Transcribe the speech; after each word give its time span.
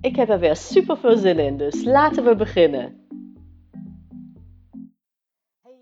Ik 0.00 0.16
heb 0.16 0.28
er 0.28 0.38
weer 0.38 0.56
super 0.56 0.98
veel 0.98 1.16
zin 1.16 1.38
in, 1.38 1.56
dus 1.56 1.84
laten 1.84 2.24
we 2.24 2.34
beginnen. 2.36 3.06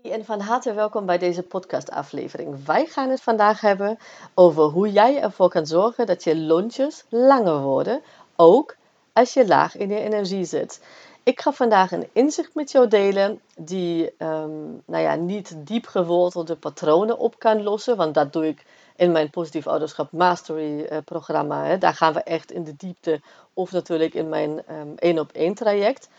Hey 0.01 0.11
en 0.11 0.25
van 0.25 0.39
harte 0.39 0.73
welkom 0.73 1.05
bij 1.05 1.17
deze 1.17 1.43
podcastaflevering. 1.43 2.65
Wij 2.65 2.85
gaan 2.85 3.09
het 3.09 3.21
vandaag 3.21 3.61
hebben 3.61 3.97
over 4.33 4.63
hoe 4.63 4.91
jij 4.91 5.21
ervoor 5.21 5.49
kan 5.49 5.65
zorgen 5.65 6.05
dat 6.05 6.23
je 6.23 6.37
lontjes 6.37 7.05
langer 7.09 7.61
worden, 7.61 8.01
ook 8.35 8.75
als 9.13 9.33
je 9.33 9.47
laag 9.47 9.77
in 9.77 9.89
je 9.89 9.99
energie 9.99 10.45
zit. 10.45 10.81
Ik 11.23 11.41
ga 11.41 11.51
vandaag 11.51 11.91
een 11.91 12.07
inzicht 12.13 12.55
met 12.55 12.71
jou 12.71 12.87
delen 12.87 13.41
die 13.57 14.03
um, 14.17 14.81
nou 14.85 15.03
ja, 15.03 15.15
niet 15.15 15.55
diep 15.57 15.85
gewortelde 15.85 16.55
patronen 16.55 17.17
op 17.17 17.39
kan 17.39 17.63
lossen, 17.63 17.97
want 17.97 18.13
dat 18.13 18.33
doe 18.33 18.47
ik 18.47 18.65
in 18.97 19.11
mijn 19.11 19.29
Positief 19.29 19.67
Ouderschap 19.67 20.11
Mastery 20.11 20.79
uh, 20.79 20.97
programma. 21.05 21.65
Hè. 21.65 21.77
Daar 21.77 21.93
gaan 21.93 22.13
we 22.13 22.23
echt 22.23 22.51
in 22.51 22.63
de 22.63 22.75
diepte, 22.75 23.21
of 23.53 23.71
natuurlijk 23.71 24.13
in 24.13 24.29
mijn 24.29 24.65
één 24.95 25.19
op 25.19 25.31
één 25.31 25.53
traject. 25.53 26.09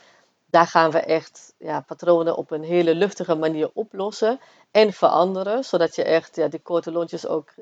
Daar 0.51 0.67
gaan 0.67 0.91
we 0.91 0.99
echt 0.99 1.55
ja, 1.59 1.81
patronen 1.81 2.37
op 2.37 2.51
een 2.51 2.63
hele 2.63 2.95
luchtige 2.95 3.35
manier 3.35 3.71
oplossen 3.75 4.41
en 4.71 4.93
veranderen, 4.93 5.65
zodat 5.65 5.95
je 5.95 6.05
echt 6.05 6.37
ja, 6.37 6.49
die 6.49 6.61
korte 6.61 6.93
lontjes 6.93 7.27
ook 7.27 7.55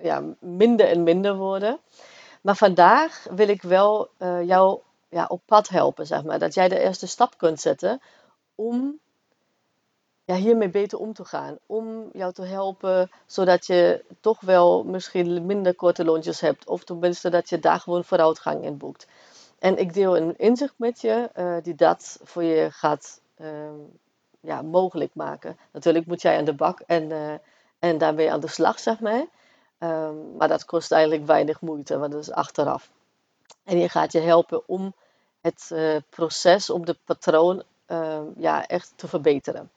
ja, 0.00 0.22
minder 0.40 0.88
en 0.88 1.02
minder 1.02 1.36
worden. 1.36 1.80
Maar 2.42 2.56
vandaag 2.56 3.26
wil 3.30 3.48
ik 3.48 3.62
wel 3.62 4.08
uh, 4.18 4.46
jou 4.46 4.80
ja, 5.08 5.24
op 5.28 5.42
pad 5.46 5.68
helpen, 5.68 6.06
zeg 6.06 6.24
maar. 6.24 6.38
Dat 6.38 6.54
jij 6.54 6.68
de 6.68 6.80
eerste 6.80 7.06
stap 7.06 7.38
kunt 7.38 7.60
zetten 7.60 8.00
om 8.54 9.00
ja, 10.26 10.34
hiermee 10.34 10.68
beter 10.68 10.98
om 10.98 11.12
te 11.12 11.24
gaan. 11.24 11.58
Om 11.66 12.08
jou 12.12 12.32
te 12.32 12.42
helpen, 12.42 13.10
zodat 13.26 13.66
je 13.66 14.04
toch 14.20 14.40
wel 14.40 14.84
misschien 14.84 15.46
minder 15.46 15.74
korte 15.74 16.04
lontjes 16.04 16.40
hebt. 16.40 16.68
Of 16.68 16.84
tenminste 16.84 17.30
dat 17.30 17.48
je 17.48 17.58
daar 17.58 17.80
gewoon 17.80 18.04
vooruitgang 18.04 18.64
in 18.64 18.76
boekt. 18.76 19.06
En 19.58 19.78
ik 19.78 19.94
deel 19.94 20.16
een 20.16 20.38
inzicht 20.38 20.74
met 20.76 21.00
je 21.00 21.30
uh, 21.36 21.56
die 21.62 21.74
dat 21.74 22.18
voor 22.22 22.42
je 22.42 22.70
gaat 22.70 23.20
uh, 23.36 23.48
ja, 24.40 24.62
mogelijk 24.62 25.14
maken. 25.14 25.58
Natuurlijk 25.72 26.06
moet 26.06 26.22
jij 26.22 26.38
aan 26.38 26.44
de 26.44 26.54
bak 26.54 26.80
en, 26.80 27.10
uh, 27.10 27.34
en 27.78 27.98
daarmee 27.98 28.32
aan 28.32 28.40
de 28.40 28.48
slag, 28.48 28.78
zeg 28.78 29.00
maar. 29.00 29.26
Um, 29.78 30.36
maar 30.36 30.48
dat 30.48 30.64
kost 30.64 30.92
eigenlijk 30.92 31.26
weinig 31.26 31.60
moeite, 31.60 31.98
want 31.98 32.12
dat 32.12 32.20
is 32.20 32.30
achteraf. 32.30 32.90
En 33.64 33.78
je 33.78 33.88
gaat 33.88 34.12
je 34.12 34.20
helpen 34.20 34.68
om 34.68 34.94
het 35.40 35.70
uh, 35.72 35.96
proces, 36.10 36.70
om 36.70 36.84
de 36.84 36.96
patroon 37.04 37.62
uh, 37.88 38.20
ja, 38.36 38.66
echt 38.66 38.92
te 38.96 39.08
verbeteren. 39.08 39.70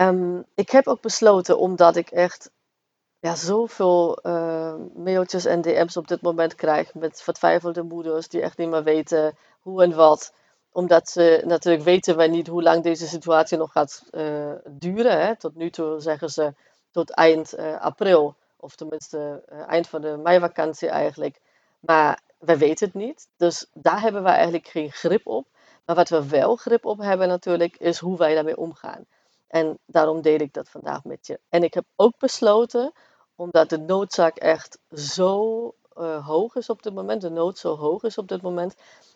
Um, 0.00 0.44
ik 0.54 0.70
heb 0.70 0.86
ook 0.86 1.00
besloten, 1.00 1.58
omdat 1.58 1.96
ik 1.96 2.10
echt 2.10 2.50
ja, 3.18 3.34
zoveel 3.34 4.18
uh, 4.22 4.74
mailtjes 4.94 5.44
en 5.44 5.60
DM's 5.60 5.96
op 5.96 6.08
dit 6.08 6.22
moment 6.22 6.54
krijg 6.54 6.94
met 6.94 7.22
vertwijfelde 7.22 7.82
moeders 7.82 8.28
die 8.28 8.40
echt 8.40 8.58
niet 8.58 8.68
meer 8.68 8.82
weten 8.82 9.36
hoe 9.60 9.82
en 9.82 9.94
wat. 9.94 10.32
Omdat 10.72 11.08
ze 11.08 11.42
natuurlijk 11.46 11.84
weten 11.84 12.16
wij 12.16 12.28
niet 12.28 12.46
hoe 12.46 12.62
lang 12.62 12.82
deze 12.82 13.06
situatie 13.06 13.58
nog 13.58 13.72
gaat 13.72 14.04
uh, 14.10 14.52
duren. 14.70 15.20
Hè. 15.20 15.36
Tot 15.36 15.54
nu 15.54 15.70
toe 15.70 16.00
zeggen 16.00 16.28
ze 16.28 16.54
tot 16.90 17.10
eind 17.10 17.58
uh, 17.58 17.80
april, 17.80 18.34
of 18.56 18.74
tenminste 18.74 19.42
eind 19.66 19.88
van 19.88 20.00
de 20.00 20.16
meivakantie 20.16 20.88
eigenlijk. 20.88 21.40
Maar 21.80 22.20
we 22.38 22.58
weten 22.58 22.86
het 22.86 22.94
niet. 22.96 23.28
Dus 23.36 23.66
daar 23.72 24.00
hebben 24.00 24.22
we 24.22 24.28
eigenlijk 24.28 24.68
geen 24.68 24.92
grip 24.92 25.26
op. 25.26 25.46
Maar 25.84 25.96
wat 25.96 26.08
we 26.08 26.28
wel 26.28 26.56
grip 26.56 26.84
op 26.84 26.98
hebben 26.98 27.28
natuurlijk, 27.28 27.76
is 27.76 27.98
hoe 27.98 28.16
wij 28.16 28.34
daarmee 28.34 28.56
omgaan. 28.56 29.06
En 29.48 29.78
daarom 29.86 30.22
deel 30.22 30.38
ik 30.38 30.52
dat 30.52 30.68
vandaag 30.68 31.04
met 31.04 31.26
je. 31.26 31.40
En 31.48 31.62
ik 31.62 31.74
heb 31.74 31.84
ook 31.96 32.18
besloten, 32.18 32.92
omdat 33.36 33.70
de 33.70 33.78
noodzaak 33.78 34.36
echt 34.36 34.78
zo 34.92 35.74
uh, 35.96 36.26
hoog 36.26 36.54
is 36.54 36.70
op 36.70 36.82
dit 36.82 36.94
moment, 36.94 37.20
de 37.20 37.30
nood 37.30 37.58
zo 37.58 37.76
hoog 37.76 38.02
is 38.02 38.18
op 38.18 38.28
dit 38.28 38.42
moment, 38.42 38.74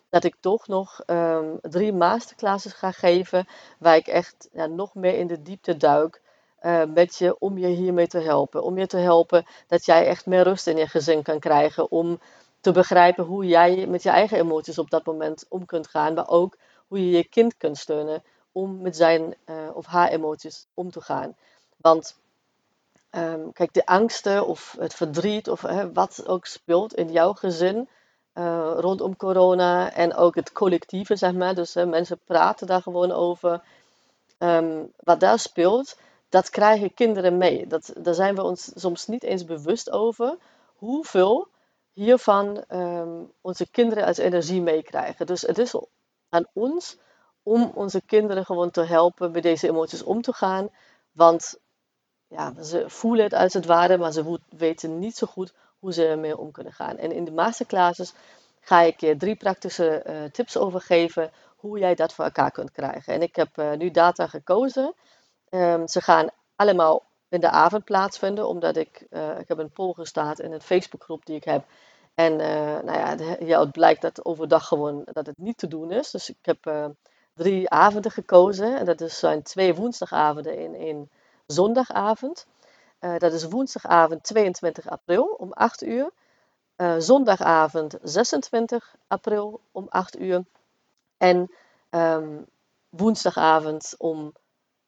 dat 0.09 0.23
ik 0.23 0.35
toch 0.39 0.67
nog 0.67 1.01
um, 1.05 1.59
drie 1.61 1.93
masterclasses 1.93 2.73
ga 2.73 2.91
geven, 2.91 3.47
waar 3.79 3.95
ik 3.95 4.07
echt 4.07 4.49
ja, 4.51 4.65
nog 4.65 4.95
meer 4.95 5.17
in 5.17 5.27
de 5.27 5.41
diepte 5.41 5.77
duik. 5.77 6.21
Uh, 6.61 6.83
met 6.93 7.15
je 7.15 7.39
om 7.39 7.57
je 7.57 7.67
hiermee 7.67 8.07
te 8.07 8.19
helpen. 8.19 8.63
Om 8.63 8.77
je 8.77 8.87
te 8.87 8.97
helpen 8.97 9.45
dat 9.67 9.85
jij 9.85 10.07
echt 10.07 10.25
meer 10.25 10.43
rust 10.43 10.67
in 10.67 10.77
je 10.77 10.87
gezin 10.87 11.23
kan 11.23 11.39
krijgen. 11.39 11.91
Om 11.91 12.19
te 12.61 12.71
begrijpen 12.71 13.23
hoe 13.23 13.45
jij 13.45 13.87
met 13.87 14.03
je 14.03 14.09
eigen 14.09 14.37
emoties 14.37 14.77
op 14.77 14.89
dat 14.89 15.05
moment 15.05 15.45
om 15.49 15.65
kunt 15.65 15.87
gaan, 15.87 16.13
maar 16.13 16.29
ook 16.29 16.57
hoe 16.87 16.99
je 16.99 17.17
je 17.17 17.27
kind 17.27 17.57
kunt 17.57 17.77
steunen 17.77 18.23
om 18.53 18.81
met 18.81 18.95
zijn 18.95 19.35
uh, 19.45 19.55
of 19.73 19.85
haar 19.85 20.09
emoties 20.09 20.65
om 20.73 20.91
te 20.91 21.01
gaan. 21.01 21.35
Want 21.77 22.17
um, 23.11 23.51
kijk, 23.53 23.73
de 23.73 23.85
angsten 23.85 24.47
of 24.47 24.75
het 24.79 24.93
verdriet 24.93 25.49
of 25.49 25.61
wat 25.93 26.27
ook 26.27 26.45
speelt 26.45 26.93
in 26.93 27.11
jouw 27.11 27.33
gezin 27.33 27.89
uh, 28.33 28.73
rondom 28.77 29.17
corona 29.17 29.93
en 29.93 30.15
ook 30.15 30.35
het 30.35 30.51
collectieve, 30.51 31.15
zeg 31.15 31.33
maar. 31.33 31.55
Dus 31.55 31.73
mensen 31.73 32.19
praten 32.25 32.67
daar 32.67 32.81
gewoon 32.81 33.11
over. 33.11 33.61
Um, 34.37 34.91
wat 34.97 35.19
daar 35.19 35.39
speelt, 35.39 35.97
dat 36.29 36.49
krijgen 36.49 36.93
kinderen 36.93 37.37
mee. 37.37 37.67
Dat, 37.67 37.93
daar 37.97 38.13
zijn 38.13 38.35
we 38.35 38.43
ons 38.43 38.71
soms 38.75 39.07
niet 39.07 39.23
eens 39.23 39.45
bewust 39.45 39.91
over. 39.91 40.37
Hoeveel 40.75 41.47
hiervan 41.93 42.63
um, 42.69 43.31
onze 43.41 43.67
kinderen 43.71 44.05
als 44.05 44.17
energie 44.17 44.61
meekrijgen. 44.61 45.25
Dus 45.25 45.41
het 45.41 45.57
is 45.57 45.75
aan 46.29 46.45
ons 46.53 46.97
om 47.43 47.71
onze 47.73 48.01
kinderen 48.01 48.45
gewoon 48.45 48.71
te 48.71 48.83
helpen 48.83 49.31
met 49.31 49.43
deze 49.43 49.67
emoties 49.67 50.03
om 50.03 50.21
te 50.21 50.33
gaan. 50.33 50.69
Want 51.11 51.59
ja, 52.27 52.63
ze 52.63 52.89
voelen 52.89 53.23
het 53.23 53.33
als 53.33 53.53
het 53.53 53.65
ware, 53.65 53.97
maar 53.97 54.11
ze 54.11 54.39
weten 54.49 54.99
niet 54.99 55.17
zo 55.17 55.27
goed 55.27 55.53
hoe 55.79 55.93
ze 55.93 56.07
ermee 56.07 56.37
om 56.37 56.51
kunnen 56.51 56.73
gaan. 56.73 56.97
En 56.97 57.11
in 57.11 57.25
de 57.25 57.31
masterclasses 57.31 58.13
ga 58.59 58.81
ik 58.81 58.99
je 58.99 59.17
drie 59.17 59.35
praktische 59.35 60.03
uh, 60.07 60.23
tips 60.31 60.57
overgeven 60.57 61.31
hoe 61.55 61.79
jij 61.79 61.95
dat 61.95 62.13
voor 62.13 62.25
elkaar 62.25 62.51
kunt 62.51 62.71
krijgen. 62.71 63.13
En 63.13 63.21
ik 63.21 63.35
heb 63.35 63.57
uh, 63.57 63.71
nu 63.73 63.91
data 63.91 64.27
gekozen. 64.27 64.93
Um, 65.49 65.87
ze 65.87 66.01
gaan 66.01 66.29
allemaal 66.55 67.03
in 67.29 67.39
de 67.39 67.49
avond 67.49 67.83
plaatsvinden, 67.83 68.47
omdat 68.47 68.75
ik, 68.75 69.05
uh, 69.09 69.39
ik 69.39 69.47
heb 69.47 69.57
een 69.57 69.71
poll 69.71 69.93
gestart 69.93 70.39
in 70.39 70.51
een 70.51 70.61
Facebookgroep 70.61 71.25
die 71.25 71.35
ik 71.35 71.43
heb. 71.43 71.65
En 72.15 72.35
nou 72.85 72.91
ja, 72.91 73.15
ja, 73.39 73.59
het 73.59 73.71
blijkt 73.71 74.01
dat 74.01 74.25
overdag 74.25 74.67
gewoon 74.67 75.01
dat 75.05 75.25
het 75.25 75.37
niet 75.37 75.57
te 75.57 75.67
doen 75.67 75.91
is. 75.91 76.11
Dus 76.11 76.29
ik 76.29 76.37
heb 76.41 76.91
drie 77.33 77.69
avonden 77.69 78.11
gekozen. 78.11 78.77
En 78.77 78.85
dat 78.85 79.01
is, 79.01 79.19
zijn 79.19 79.43
twee 79.43 79.75
woensdagavonden 79.75 80.57
en 80.57 80.75
één 80.75 81.09
zondagavond. 81.45 82.45
Uh, 82.99 83.17
dat 83.17 83.33
is 83.33 83.43
woensdagavond 83.43 84.23
22 84.23 84.89
april 84.89 85.23
om 85.23 85.51
8 85.51 85.83
uur. 85.83 86.11
zondagavond 86.97 87.97
26 88.01 88.95
april 89.07 89.61
om 89.71 89.87
8 89.89 90.19
uur. 90.19 90.43
En 91.17 91.51
um, 91.89 92.45
woensdagavond 92.89 93.95
om 93.97 94.33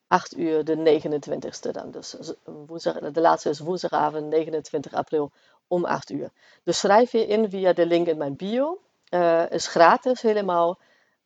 8 0.08 0.38
uur 0.38 0.64
de 0.64 1.02
29ste 1.02 1.72
dan. 1.72 1.92
Dus 1.92 2.16
woensdag, 2.44 3.00
de 3.00 3.22
laatste 3.22 3.50
is 3.50 3.60
woensdagavond 3.60 4.26
29 4.26 4.94
april 4.94 5.32
om 5.68 5.86
8 5.86 6.12
uur. 6.12 6.30
Dus 6.64 6.80
schrijf 6.80 7.12
je 7.12 7.26
in 7.26 7.50
via 7.50 7.74
de 7.74 7.86
link 7.86 8.08
in 8.08 8.18
mijn 8.18 8.36
bio. 8.36 8.80
Uh, 9.10 9.52
is 9.52 9.68
gratis 9.68 10.22
helemaal. 10.22 10.80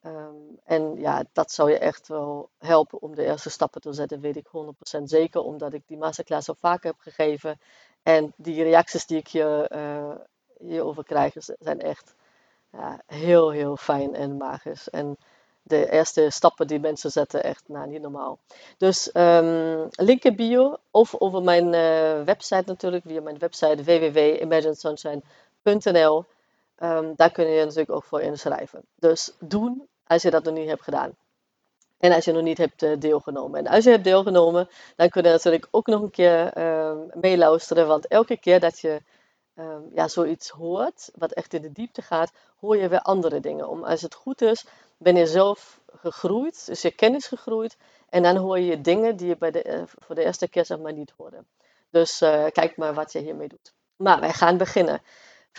Um, 0.05 0.59
en 0.63 0.99
ja, 0.99 1.23
dat 1.33 1.51
zou 1.51 1.71
je 1.71 1.77
echt 1.77 2.07
wel 2.07 2.49
helpen 2.57 3.01
om 3.01 3.15
de 3.15 3.25
eerste 3.25 3.49
stappen 3.49 3.81
te 3.81 3.93
zetten, 3.93 4.19
weet 4.19 4.35
ik 4.35 4.47
100% 4.47 4.49
zeker, 5.03 5.41
omdat 5.41 5.73
ik 5.73 5.87
die 5.87 5.97
masterclass 5.97 6.45
zo 6.45 6.53
vaak 6.59 6.83
heb 6.83 6.95
gegeven. 6.97 7.59
En 8.03 8.33
die 8.37 8.63
reacties 8.63 9.05
die 9.05 9.17
ik 9.17 9.27
je, 9.27 9.71
uh, 9.75 10.15
hierover 10.69 11.03
krijg, 11.03 11.33
zijn 11.37 11.81
echt 11.81 12.15
ja, 12.71 13.01
heel, 13.05 13.49
heel 13.49 13.77
fijn 13.77 14.15
en 14.15 14.37
magisch. 14.37 14.89
En 14.89 15.17
de 15.63 15.91
eerste 15.91 16.29
stappen 16.29 16.67
die 16.67 16.79
mensen 16.79 17.11
zetten, 17.11 17.43
echt 17.43 17.63
nou, 17.67 17.87
niet 17.87 18.01
normaal. 18.01 18.39
Dus 18.77 19.09
um, 19.13 19.87
link 19.91 20.23
in 20.23 20.35
bio 20.35 20.77
of 20.91 21.15
over 21.19 21.43
mijn 21.43 21.73
uh, 21.73 22.23
website 22.25 22.63
natuurlijk, 22.65 23.03
via 23.07 23.21
mijn 23.21 23.37
website 23.37 23.83
www.imaginesunshine.nl. 23.83 26.25
Um, 26.81 26.89
ehm, 26.89 27.13
daar 27.15 27.31
kun 27.31 27.47
je 27.47 27.63
natuurlijk 27.63 27.91
ook 27.91 28.03
voor 28.03 28.21
inschrijven. 28.21 28.81
Dus 28.95 29.31
doen 29.39 29.87
als 30.03 30.21
je 30.21 30.29
dat 30.29 30.43
nog 30.43 30.53
niet 30.53 30.67
hebt 30.67 30.83
gedaan. 30.83 31.17
En 31.99 32.11
als 32.11 32.25
je 32.25 32.31
nog 32.31 32.43
niet 32.43 32.57
hebt 32.57 32.83
uh, 32.83 32.99
deelgenomen. 32.99 33.59
En 33.59 33.67
als 33.67 33.83
je 33.83 33.89
hebt 33.89 34.03
deelgenomen, 34.03 34.69
dan 34.95 35.09
kun 35.09 35.23
je 35.23 35.29
natuurlijk 35.29 35.67
ook 35.71 35.87
nog 35.87 36.01
een 36.01 36.11
keer 36.11 36.57
uh, 36.57 36.93
meeluisteren. 37.13 37.87
Want 37.87 38.07
elke 38.07 38.37
keer 38.37 38.59
dat 38.59 38.79
je 38.79 39.01
ehm, 39.55 39.81
ja, 39.93 40.07
zoiets 40.07 40.49
hoort, 40.49 41.09
wat 41.15 41.31
echt 41.31 41.53
in 41.53 41.61
de 41.61 41.71
diepte 41.71 42.01
gaat, 42.01 42.31
hoor 42.59 42.77
je 42.77 42.87
weer 42.87 43.01
andere 43.01 43.39
dingen. 43.39 43.67
Om, 43.67 43.83
als 43.83 44.01
het 44.01 44.13
goed 44.13 44.41
is, 44.41 44.65
ben 44.97 45.15
je 45.15 45.25
zelf 45.25 45.79
gegroeid, 45.95 46.67
is 46.69 46.81
je 46.81 46.91
kennis 46.91 47.27
gegroeid. 47.27 47.77
En 48.09 48.23
dan 48.23 48.35
hoor 48.35 48.59
je 48.59 48.81
dingen 48.81 49.15
die 49.15 49.27
je 49.27 49.37
bij 49.37 49.51
de, 49.51 49.61
eh, 49.61 49.81
voor 49.85 50.15
de 50.15 50.23
eerste 50.23 50.47
keer 50.47 50.65
zeg 50.65 50.79
maar 50.79 50.93
niet 50.93 51.13
hoorde. 51.17 51.43
Dus 51.89 52.21
uh, 52.21 52.45
kijk 52.51 52.77
maar 52.77 52.93
wat 52.93 53.11
je 53.11 53.19
hiermee 53.19 53.47
doet. 53.47 53.73
Maar 53.95 54.19
wij 54.19 54.33
gaan 54.33 54.57
beginnen. 54.57 55.01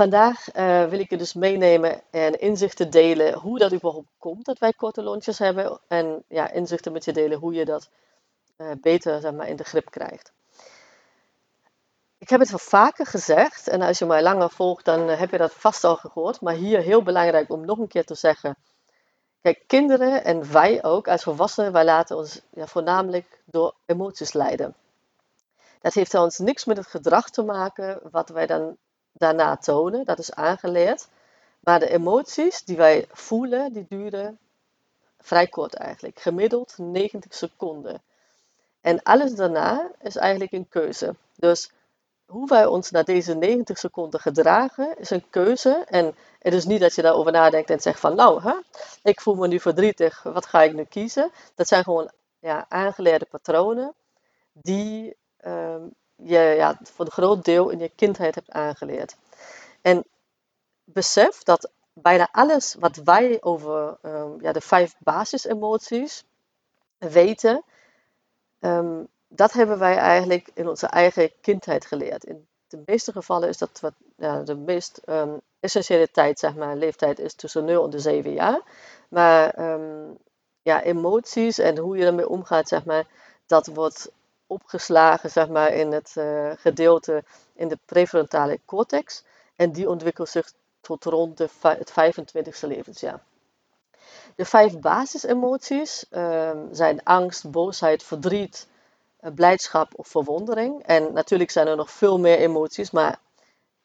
Vandaag 0.00 0.54
uh, 0.54 0.84
wil 0.84 0.98
ik 0.98 1.10
je 1.10 1.16
dus 1.16 1.34
meenemen 1.34 2.02
en 2.10 2.40
inzichten 2.40 2.90
delen 2.90 3.34
hoe 3.34 3.58
dat 3.58 3.72
überhaupt 3.72 4.08
komt 4.18 4.44
dat 4.44 4.58
wij 4.58 4.72
korte 4.72 5.02
lontjes 5.02 5.38
hebben. 5.38 5.80
En 5.88 6.24
ja, 6.28 6.50
inzichten 6.50 6.92
met 6.92 7.04
je 7.04 7.12
delen 7.12 7.38
hoe 7.38 7.54
je 7.54 7.64
dat 7.64 7.88
beter 8.80 9.20
zeg 9.20 9.32
maar, 9.32 9.48
in 9.48 9.56
de 9.56 9.64
grip 9.64 9.90
krijgt. 9.90 10.32
Ik 12.18 12.28
heb 12.28 12.40
het 12.40 12.50
wel 12.50 12.58
vaker 12.58 13.06
gezegd 13.06 13.68
en 13.68 13.82
als 13.82 13.98
je 13.98 14.06
mij 14.06 14.22
langer 14.22 14.50
volgt 14.50 14.84
dan 14.84 15.08
heb 15.08 15.30
je 15.30 15.38
dat 15.38 15.52
vast 15.52 15.84
al 15.84 15.96
gehoord. 15.96 16.40
Maar 16.40 16.54
hier 16.54 16.80
heel 16.80 17.02
belangrijk 17.02 17.50
om 17.50 17.64
nog 17.64 17.78
een 17.78 17.88
keer 17.88 18.04
te 18.04 18.14
zeggen 18.14 18.56
Kijk, 19.42 19.64
kinderen 19.66 20.24
en 20.24 20.52
wij 20.52 20.84
ook 20.84 21.08
als 21.08 21.22
volwassenen, 21.22 21.72
wij 21.72 21.84
laten 21.84 22.16
ons 22.16 22.40
ja, 22.50 22.66
voornamelijk 22.66 23.42
door 23.44 23.74
emoties 23.86 24.32
leiden. 24.32 24.74
Dat 25.80 25.94
heeft 25.94 26.14
ons 26.14 26.38
niks 26.38 26.64
met 26.64 26.76
het 26.76 26.86
gedrag 26.86 27.30
te 27.30 27.42
maken 27.42 28.00
wat 28.10 28.28
wij 28.28 28.46
dan 28.46 28.76
daarna 29.20 29.56
tonen, 29.56 30.04
dat 30.04 30.18
is 30.18 30.34
aangeleerd. 30.34 31.08
Maar 31.60 31.78
de 31.78 31.90
emoties 31.90 32.64
die 32.64 32.76
wij 32.76 33.06
voelen, 33.12 33.72
die 33.72 33.86
duren 33.88 34.38
vrij 35.18 35.46
kort 35.46 35.74
eigenlijk, 35.74 36.20
gemiddeld 36.20 36.74
90 36.78 37.34
seconden. 37.34 38.02
En 38.80 39.02
alles 39.02 39.34
daarna 39.34 39.90
is 40.00 40.16
eigenlijk 40.16 40.52
een 40.52 40.68
keuze. 40.68 41.14
Dus 41.36 41.70
hoe 42.26 42.48
wij 42.48 42.66
ons 42.66 42.90
na 42.90 43.02
deze 43.02 43.34
90 43.34 43.78
seconden 43.78 44.20
gedragen, 44.20 44.98
is 44.98 45.10
een 45.10 45.30
keuze. 45.30 45.84
En 45.86 46.14
het 46.38 46.54
is 46.54 46.64
niet 46.64 46.80
dat 46.80 46.94
je 46.94 47.02
daarover 47.02 47.32
nadenkt 47.32 47.70
en 47.70 47.80
zegt 47.80 48.00
van, 48.00 48.16
nou, 48.16 48.42
hè, 48.42 48.54
ik 49.02 49.20
voel 49.20 49.34
me 49.34 49.48
nu 49.48 49.60
verdrietig, 49.60 50.22
wat 50.22 50.46
ga 50.46 50.62
ik 50.62 50.74
nu 50.74 50.84
kiezen? 50.84 51.30
Dat 51.54 51.68
zijn 51.68 51.84
gewoon 51.84 52.10
ja, 52.38 52.66
aangeleerde 52.68 53.26
patronen 53.30 53.94
die 54.52 55.16
ehm, 55.36 55.82
je 56.22 56.38
ja, 56.38 56.78
voor 56.82 57.04
een 57.04 57.10
groot 57.10 57.44
deel 57.44 57.68
in 57.68 57.78
je 57.78 57.90
kindheid 57.94 58.34
hebt 58.34 58.50
aangeleerd. 58.50 59.16
En 59.82 60.04
besef 60.84 61.42
dat 61.42 61.70
bijna 61.92 62.28
alles 62.32 62.74
wat 62.78 62.96
wij 62.96 63.42
over 63.42 63.98
um, 64.02 64.40
ja, 64.40 64.52
de 64.52 64.60
vijf 64.60 64.94
basisemoties 64.98 66.24
weten, 66.98 67.62
um, 68.60 69.08
dat 69.28 69.52
hebben 69.52 69.78
wij 69.78 69.96
eigenlijk 69.96 70.50
in 70.54 70.68
onze 70.68 70.86
eigen 70.86 71.32
kindheid 71.40 71.86
geleerd. 71.86 72.24
In 72.24 72.46
de 72.68 72.82
meeste 72.86 73.12
gevallen 73.12 73.48
is 73.48 73.58
dat 73.58 73.80
wat 73.80 73.94
ja, 74.16 74.42
de 74.42 74.56
meest 74.56 75.00
um, 75.06 75.40
essentiële 75.60 76.10
tijd, 76.10 76.38
zeg 76.38 76.54
maar, 76.54 76.76
leeftijd 76.76 77.18
is 77.18 77.34
tussen 77.34 77.64
0 77.64 77.84
en 77.84 77.90
de 77.90 77.98
7 77.98 78.32
jaar. 78.32 78.60
Maar 79.08 79.54
ja, 80.62 80.82
emoties 80.82 81.58
en 81.58 81.78
hoe 81.78 81.96
je 81.96 82.06
ermee 82.06 82.28
omgaat, 82.28 82.68
zeg 82.68 82.84
maar, 82.84 83.06
dat 83.46 83.66
wordt 83.66 84.10
opgeslagen 84.50 85.30
zeg 85.30 85.48
maar, 85.48 85.72
in 85.72 85.92
het 85.92 86.14
uh, 86.18 86.50
gedeelte 86.56 87.24
in 87.54 87.68
de 87.68 87.78
prefrontale 87.84 88.60
cortex. 88.64 89.24
En 89.56 89.72
die 89.72 89.88
ontwikkelt 89.88 90.28
zich 90.28 90.52
tot 90.80 91.04
rond 91.04 91.36
de 91.36 91.48
het 91.60 91.90
25e 91.90 92.68
levensjaar. 92.68 93.20
De 94.34 94.44
vijf 94.44 94.78
basisemoties 94.78 96.04
um, 96.10 96.68
zijn 96.72 97.02
angst, 97.02 97.50
boosheid, 97.50 98.02
verdriet, 98.02 98.66
eh, 99.20 99.32
blijdschap 99.34 99.92
of 99.96 100.08
verwondering. 100.08 100.82
En 100.82 101.12
natuurlijk 101.12 101.50
zijn 101.50 101.66
er 101.66 101.76
nog 101.76 101.90
veel 101.90 102.18
meer 102.18 102.38
emoties, 102.38 102.90
maar 102.90 103.18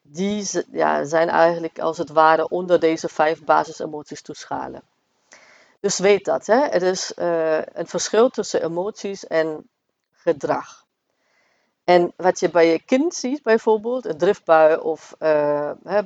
die 0.01 0.47
ja, 0.71 1.03
zijn 1.03 1.29
eigenlijk 1.29 1.79
als 1.79 1.97
het 1.97 2.09
ware 2.09 2.49
onder 2.49 2.79
deze 2.79 3.09
vijf 3.09 3.43
basisemoties 3.43 4.21
toeschalen. 4.21 4.81
Dus 5.79 5.99
weet 5.99 6.25
dat, 6.25 6.45
hè? 6.45 6.67
het 6.67 6.81
is 6.81 7.13
uh, 7.15 7.57
een 7.61 7.87
verschil 7.87 8.29
tussen 8.29 8.63
emoties 8.63 9.27
en 9.27 9.69
gedrag. 10.25 10.85
En 11.83 12.13
wat 12.15 12.39
je 12.39 12.49
bij 12.49 12.71
je 12.71 12.79
kind 12.79 13.13
ziet, 13.13 13.43
bijvoorbeeld, 13.43 14.05
een 14.05 14.17
driftbui 14.17 14.75
of 14.75 15.15
uh, 15.19 15.71
hè, 15.83 16.01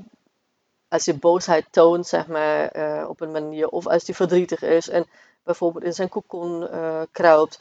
als 0.88 1.06
je 1.06 1.14
boosheid 1.14 1.66
toont, 1.72 2.08
zeg 2.08 2.28
maar, 2.28 2.78
uh, 2.78 3.10
op 3.10 3.22
een 3.22 3.32
manier, 3.32 3.70
of 3.70 3.88
als 3.88 4.06
hij 4.06 4.16
verdrietig 4.16 4.62
is 4.62 4.90
en 4.90 5.06
bijvoorbeeld 5.44 5.84
in 5.84 5.94
zijn 5.94 6.10
kokon 6.10 6.68
kruipt, 7.12 7.60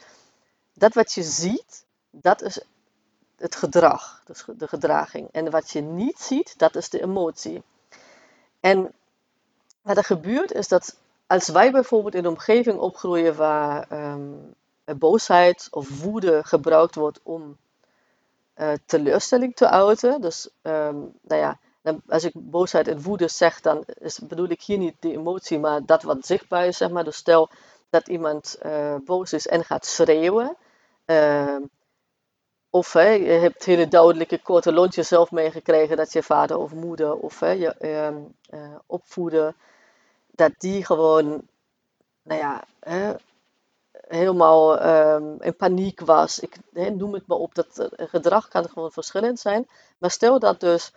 dat 0.73 0.93
wat 0.93 1.13
je 1.13 1.23
ziet, 1.23 1.85
dat 2.11 2.41
is 2.41 2.61
het 3.37 3.55
gedrag, 3.55 4.21
dus 4.25 4.45
de 4.57 4.67
gedraging. 4.67 5.29
En 5.31 5.49
wat 5.49 5.69
je 5.71 5.81
niet 5.81 6.19
ziet, 6.19 6.59
dat 6.59 6.75
is 6.75 6.89
de 6.89 7.01
emotie. 7.01 7.63
En 8.59 8.93
wat 9.81 9.97
er 9.97 10.03
gebeurt 10.03 10.51
is 10.51 10.67
dat 10.67 10.95
als 11.27 11.47
wij 11.47 11.71
bijvoorbeeld 11.71 12.15
in 12.15 12.25
een 12.25 12.29
omgeving 12.29 12.79
opgroeien 12.79 13.35
waar 13.35 13.91
um, 14.11 14.55
boosheid 14.97 15.67
of 15.71 16.01
woede 16.01 16.43
gebruikt 16.43 16.95
wordt 16.95 17.19
om 17.23 17.57
uh, 18.55 18.71
teleurstelling 18.85 19.55
te 19.55 19.69
uiten, 19.69 20.21
dus 20.21 20.49
um, 20.61 21.13
nou 21.21 21.41
ja, 21.41 21.59
als 22.07 22.23
ik 22.23 22.31
boosheid 22.35 22.87
en 22.87 23.01
woede 23.01 23.27
zeg, 23.27 23.61
dan 23.61 23.85
bedoel 24.23 24.49
ik 24.49 24.61
hier 24.61 24.77
niet 24.77 24.95
die 24.99 25.17
emotie, 25.17 25.59
maar 25.59 25.85
dat 25.85 26.03
wat 26.03 26.25
zichtbaar 26.25 26.65
is, 26.65 26.77
zeg 26.77 26.89
maar. 26.89 27.03
Dus 27.03 27.15
stel 27.15 27.49
dat 27.89 28.07
iemand 28.07 28.57
uh, 28.65 28.95
boos 29.05 29.33
is 29.33 29.47
en 29.47 29.63
gaat 29.63 29.85
schreeuwen, 29.85 30.57
Ehm, 31.09 31.61
of 32.69 32.93
hè, 32.93 33.09
je 33.09 33.31
hebt 33.31 33.65
hele 33.65 33.87
duidelijke 33.87 34.41
korte 34.41 34.73
lontjes 34.73 35.07
zelf 35.07 35.31
meegekregen 35.31 35.97
dat 35.97 36.13
je 36.13 36.23
vader 36.23 36.57
of 36.57 36.73
moeder 36.73 37.15
of 37.15 37.39
hè, 37.39 37.49
je 37.51 37.75
uh, 38.51 38.75
opvoeden, 38.85 39.55
dat 40.31 40.51
die 40.57 40.85
gewoon, 40.85 41.47
nou 42.21 42.39
ja, 42.39 42.63
hè, 42.79 43.13
helemaal 44.09 44.85
um, 44.85 45.41
in 45.41 45.55
paniek 45.55 45.99
was. 45.99 46.39
Ik 46.39 46.55
noem 46.71 47.13
het 47.13 47.27
maar 47.27 47.37
op, 47.37 47.55
dat 47.55 47.89
gedrag 47.97 48.47
kan 48.47 48.69
gewoon 48.69 48.91
verschillend 48.91 49.39
zijn. 49.39 49.67
Maar 49.97 50.11
stel 50.11 50.39
dat 50.39 50.59
dus 50.59 50.91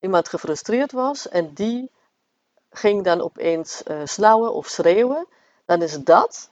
iemand 0.00 0.28
gefrustreerd 0.28 0.92
was 0.92 1.28
en 1.28 1.54
die 1.54 1.90
ging 2.76 3.04
dan 3.04 3.20
opeens 3.20 3.82
uh, 3.86 4.00
snauwen 4.04 4.52
of 4.52 4.66
schreeuwen, 4.66 5.26
dan 5.64 5.82
is 5.82 5.98
dat 6.04 6.50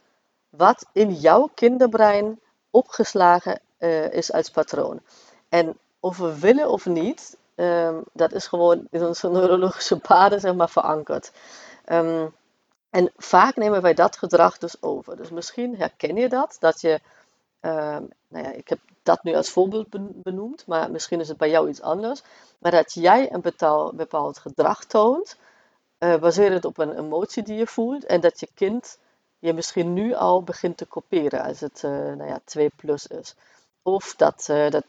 wat 0.48 0.86
in 0.92 1.12
jouw 1.12 1.50
kinderbrein 1.54 2.40
opgeslagen 2.70 3.60
uh, 3.78 4.12
is 4.12 4.32
als 4.32 4.50
patroon. 4.50 5.00
En 5.48 5.78
of 6.00 6.18
we 6.18 6.38
willen 6.38 6.68
of 6.68 6.86
niet, 6.86 7.36
um, 7.54 8.02
dat 8.12 8.32
is 8.32 8.46
gewoon 8.46 8.86
in 8.90 9.04
onze 9.04 9.28
neurologische 9.30 9.98
paden 10.08 10.40
zeg 10.40 10.54
maar, 10.54 10.70
verankerd. 10.70 11.32
En 12.94 13.12
vaak 13.16 13.56
nemen 13.56 13.82
wij 13.82 13.94
dat 13.94 14.16
gedrag 14.16 14.58
dus 14.58 14.82
over. 14.82 15.16
Dus 15.16 15.30
misschien 15.30 15.76
herken 15.76 16.16
je 16.16 16.28
dat, 16.28 16.56
dat 16.60 16.80
je, 16.80 17.00
um, 17.60 18.10
nou 18.28 18.44
ja, 18.44 18.50
ik 18.50 18.68
heb 18.68 18.78
dat 19.02 19.22
nu 19.22 19.34
als 19.34 19.50
voorbeeld 19.50 19.86
benoemd, 20.22 20.66
maar 20.66 20.90
misschien 20.90 21.20
is 21.20 21.28
het 21.28 21.36
bij 21.36 21.50
jou 21.50 21.68
iets 21.68 21.82
anders. 21.82 22.22
Maar 22.58 22.70
dat 22.70 22.92
jij 22.92 23.32
een 23.32 23.40
bepaald, 23.94 24.38
gedrag 24.38 24.84
toont, 24.84 25.36
uh, 25.98 26.16
baserend 26.16 26.64
op 26.64 26.78
een 26.78 26.98
emotie 26.98 27.42
die 27.42 27.56
je 27.56 27.66
voelt, 27.66 28.04
en 28.04 28.20
dat 28.20 28.40
je 28.40 28.48
kind 28.54 28.98
je 29.38 29.52
misschien 29.52 29.92
nu 29.92 30.14
al 30.14 30.42
begint 30.42 30.76
te 30.76 30.86
kopiëren 30.86 31.42
als 31.42 31.60
het 31.60 31.82
uh, 31.84 31.90
nou 31.90 32.26
ja, 32.26 32.40
2 32.44 32.70
plus 32.76 33.06
is. 33.06 33.34
Of 33.82 34.14
dat, 34.16 34.46
uh, 34.50 34.70
dat, 34.70 34.84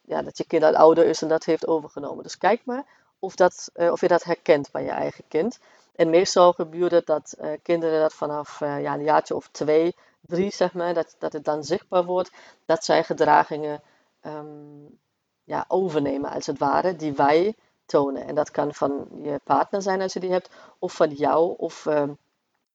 ja, 0.00 0.22
dat 0.22 0.38
je 0.38 0.44
kind 0.44 0.62
al 0.62 0.76
ouder 0.76 1.06
is 1.06 1.22
en 1.22 1.28
dat 1.28 1.44
heeft 1.44 1.66
overgenomen. 1.66 2.22
Dus 2.22 2.38
kijk 2.38 2.60
maar 2.64 2.84
of, 3.18 3.34
dat, 3.34 3.70
of 3.74 4.00
je 4.00 4.08
dat 4.08 4.24
herkent 4.24 4.70
bij 4.70 4.84
je 4.84 4.90
eigen 4.90 5.24
kind. 5.28 5.58
En 6.00 6.10
meestal 6.10 6.52
gebeurt 6.52 6.90
het 6.90 7.06
dat 7.06 7.36
kinderen 7.62 8.00
dat 8.00 8.14
vanaf 8.14 8.60
ja, 8.60 8.94
een 8.94 9.02
jaartje 9.02 9.34
of 9.34 9.48
twee, 9.48 9.94
drie 10.20 10.52
zeg 10.52 10.72
maar, 10.72 10.94
dat, 10.94 11.16
dat 11.18 11.32
het 11.32 11.44
dan 11.44 11.64
zichtbaar 11.64 12.04
wordt 12.04 12.30
dat 12.66 12.84
zij 12.84 13.04
gedragingen 13.04 13.82
um, 14.26 14.98
ja, 15.44 15.64
overnemen 15.68 16.30
als 16.30 16.46
het 16.46 16.58
ware, 16.58 16.96
die 16.96 17.12
wij 17.12 17.54
tonen. 17.86 18.26
En 18.26 18.34
dat 18.34 18.50
kan 18.50 18.74
van 18.74 19.08
je 19.22 19.40
partner 19.44 19.82
zijn 19.82 20.00
als 20.00 20.12
je 20.12 20.20
die 20.20 20.30
hebt, 20.30 20.50
of 20.78 20.92
van 20.92 21.10
jou, 21.10 21.54
of 21.56 21.86
um, 21.86 22.18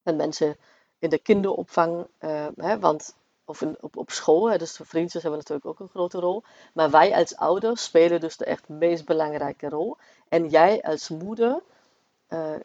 van 0.04 0.16
mensen 0.16 0.58
in 1.00 1.10
de 1.10 1.20
kinderopvang, 1.20 2.08
uh, 2.20 2.48
hè, 2.56 2.80
want, 2.80 3.16
of 3.46 3.62
in, 3.62 3.78
op, 3.80 3.98
op 3.98 4.12
school, 4.12 4.50
hè, 4.50 4.58
dus 4.58 4.80
vriendjes 4.84 5.22
hebben 5.22 5.40
natuurlijk 5.40 5.68
ook 5.68 5.80
een 5.80 5.90
grote 5.90 6.20
rol. 6.20 6.44
Maar 6.74 6.90
wij 6.90 7.16
als 7.16 7.36
ouders 7.36 7.84
spelen 7.84 8.20
dus 8.20 8.38
de 8.38 8.46
echt 8.46 8.70
meest 8.70 9.06
belangrijke 9.06 9.70
rol. 9.70 9.98
En 10.30 10.50
jij 10.50 10.84
als 10.84 11.10
moeder, 11.10 11.62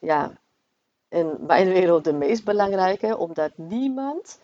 ja, 0.01 0.39
in 1.11 1.37
mijn 1.41 1.69
wereld 1.69 2.05
de 2.05 2.13
meest 2.13 2.45
belangrijke, 2.45 3.17
omdat 3.17 3.51
niemand 3.55 4.41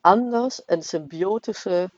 anders 0.00 0.62
een 0.66 0.82
symbiotische 0.82 1.90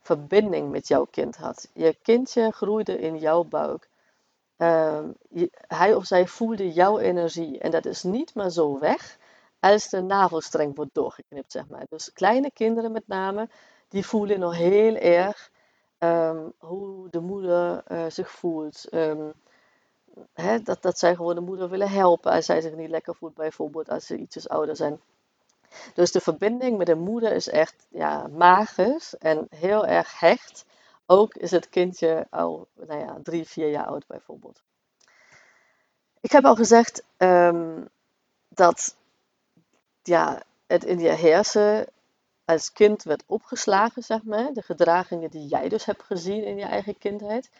verbinding 0.00 0.70
met 0.70 0.88
jouw 0.88 1.06
kind 1.10 1.36
had. 1.36 1.68
Je 1.72 1.96
kindje 2.02 2.50
groeide 2.50 2.98
in 2.98 3.18
jouw 3.18 3.44
buik. 3.44 3.88
Je, 5.28 5.50
hij 5.66 5.94
of 5.94 6.04
zij 6.04 6.26
voelde 6.26 6.72
jouw 6.72 6.98
energie. 6.98 7.58
En 7.58 7.70
dat 7.70 7.86
is 7.86 8.02
niet 8.02 8.34
maar 8.34 8.50
zo 8.50 8.78
weg 8.78 9.18
als 9.60 9.88
de 9.88 10.02
navelstreng 10.02 10.76
wordt 10.76 10.94
doorgeknipt, 10.94 11.52
zeg 11.52 11.68
maar. 11.68 11.84
Dus 11.88 12.12
kleine 12.12 12.50
kinderen 12.50 12.92
met 12.92 13.06
name, 13.06 13.48
die 13.88 14.06
voelen 14.06 14.40
nog 14.40 14.56
heel 14.56 14.94
erg 14.94 15.50
ehm, 15.98 16.48
hoe 16.58 17.08
de 17.10 17.20
moeder 17.20 17.82
eh, 17.84 18.04
zich 18.08 18.30
voelt. 18.30 18.88
Ehm, 18.88 19.30
dat, 20.64 20.82
dat 20.82 20.98
zij 20.98 21.14
gewoon 21.14 21.34
de 21.34 21.40
moeder 21.40 21.68
willen 21.68 21.90
helpen 21.90 22.32
als 22.32 22.46
zij 22.46 22.60
zich 22.60 22.74
niet 22.74 22.90
lekker 22.90 23.14
voelt, 23.14 23.34
bijvoorbeeld 23.34 23.88
als 23.88 24.06
ze 24.06 24.16
ietsjes 24.16 24.48
ouder 24.48 24.76
zijn. 24.76 25.00
Dus 25.94 26.12
de 26.12 26.20
verbinding 26.20 26.78
met 26.78 26.86
de 26.86 26.94
moeder 26.94 27.32
is 27.32 27.48
echt 27.48 27.86
ja, 27.88 28.26
magisch 28.26 29.16
en 29.18 29.46
heel 29.50 29.86
erg 29.86 30.20
hecht. 30.20 30.64
Ook 31.06 31.34
is 31.34 31.50
het 31.50 31.68
kindje 31.68 32.26
al 32.30 32.68
nou 32.74 33.00
ja, 33.00 33.18
drie, 33.22 33.44
vier 33.44 33.70
jaar 33.70 33.86
oud 33.86 34.06
bijvoorbeeld. 34.06 34.62
Ik 36.20 36.30
heb 36.32 36.44
al 36.44 36.54
gezegd 36.54 37.02
ehm, 37.16 37.84
dat 38.48 38.96
ja, 40.02 40.42
het 40.66 40.84
in 40.84 40.98
je 40.98 41.08
hersen 41.08 41.86
als 42.44 42.72
kind 42.72 43.02
werd 43.02 43.22
opgeslagen, 43.26 44.02
zeg 44.02 44.22
maar. 44.22 44.52
De 44.52 44.62
gedragingen 44.62 45.30
die 45.30 45.46
jij 45.46 45.68
dus 45.68 45.84
hebt 45.84 46.02
gezien 46.02 46.44
in 46.44 46.56
je 46.56 46.64
eigen 46.64 46.98
kindheid. 46.98 47.50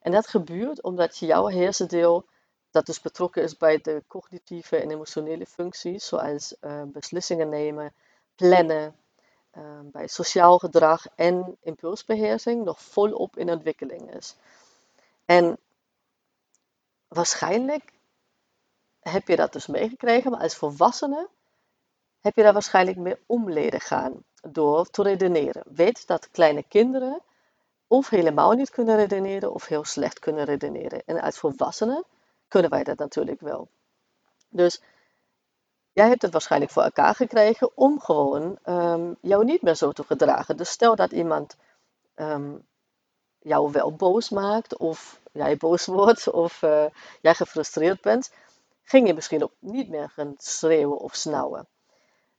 En 0.00 0.12
dat 0.12 0.26
gebeurt 0.26 0.82
omdat 0.82 1.18
jouw 1.18 1.48
hersendeel, 1.48 2.26
dat 2.70 2.86
dus 2.86 3.00
betrokken 3.00 3.42
is 3.42 3.56
bij 3.56 3.78
de 3.78 4.02
cognitieve 4.06 4.76
en 4.76 4.90
emotionele 4.90 5.46
functies, 5.46 6.06
zoals 6.06 6.54
uh, 6.60 6.82
beslissingen 6.86 7.48
nemen, 7.48 7.94
plannen, 8.34 8.96
uh, 9.56 9.62
bij 9.82 10.06
sociaal 10.06 10.58
gedrag 10.58 11.06
en 11.14 11.56
impulsbeheersing, 11.60 12.64
nog 12.64 12.80
volop 12.82 13.36
in 13.36 13.50
ontwikkeling 13.50 14.14
is. 14.14 14.36
En 15.24 15.58
waarschijnlijk 17.08 17.92
heb 19.00 19.28
je 19.28 19.36
dat 19.36 19.52
dus 19.52 19.66
meegekregen, 19.66 20.30
maar 20.30 20.40
als 20.40 20.56
volwassene 20.56 21.28
heb 22.20 22.36
je 22.36 22.42
daar 22.42 22.52
waarschijnlijk 22.52 22.96
mee 22.96 23.16
om 23.26 23.50
leren 23.50 23.80
gaan 23.80 24.24
door 24.50 24.86
te 24.86 25.02
redeneren. 25.02 25.62
Weet 25.66 26.06
dat 26.06 26.30
kleine 26.30 26.62
kinderen 26.62 27.22
of 27.88 28.08
helemaal 28.08 28.52
niet 28.52 28.70
kunnen 28.70 28.96
redeneren 28.96 29.52
of 29.52 29.66
heel 29.66 29.84
slecht 29.84 30.18
kunnen 30.18 30.44
redeneren. 30.44 31.02
En 31.06 31.20
als 31.20 31.38
volwassenen 31.38 32.04
kunnen 32.48 32.70
wij 32.70 32.84
dat 32.84 32.98
natuurlijk 32.98 33.40
wel. 33.40 33.68
Dus 34.48 34.82
jij 35.92 36.08
hebt 36.08 36.22
het 36.22 36.32
waarschijnlijk 36.32 36.72
voor 36.72 36.82
elkaar 36.82 37.14
gekregen 37.14 37.76
om 37.76 38.00
gewoon 38.00 38.58
um, 38.64 39.16
jou 39.20 39.44
niet 39.44 39.62
meer 39.62 39.74
zo 39.74 39.92
te 39.92 40.04
gedragen. 40.04 40.56
Dus 40.56 40.70
stel 40.70 40.96
dat 40.96 41.12
iemand 41.12 41.56
ehm, 42.14 42.56
jou 43.38 43.72
wel 43.72 43.92
boos 43.92 44.30
maakt, 44.30 44.76
of 44.76 45.20
jij 45.32 45.56
boos 45.56 45.86
wordt, 45.98 46.30
of 46.30 46.62
uh, 46.62 46.84
jij 47.20 47.34
gefrustreerd 47.34 48.00
bent, 48.00 48.32
ging 48.82 49.06
je 49.06 49.14
misschien 49.14 49.42
ook 49.42 49.52
niet 49.58 49.88
meer 49.88 50.10
gaan 50.10 50.34
schreeuwen 50.36 50.98
of 50.98 51.14
snauwen. 51.14 51.66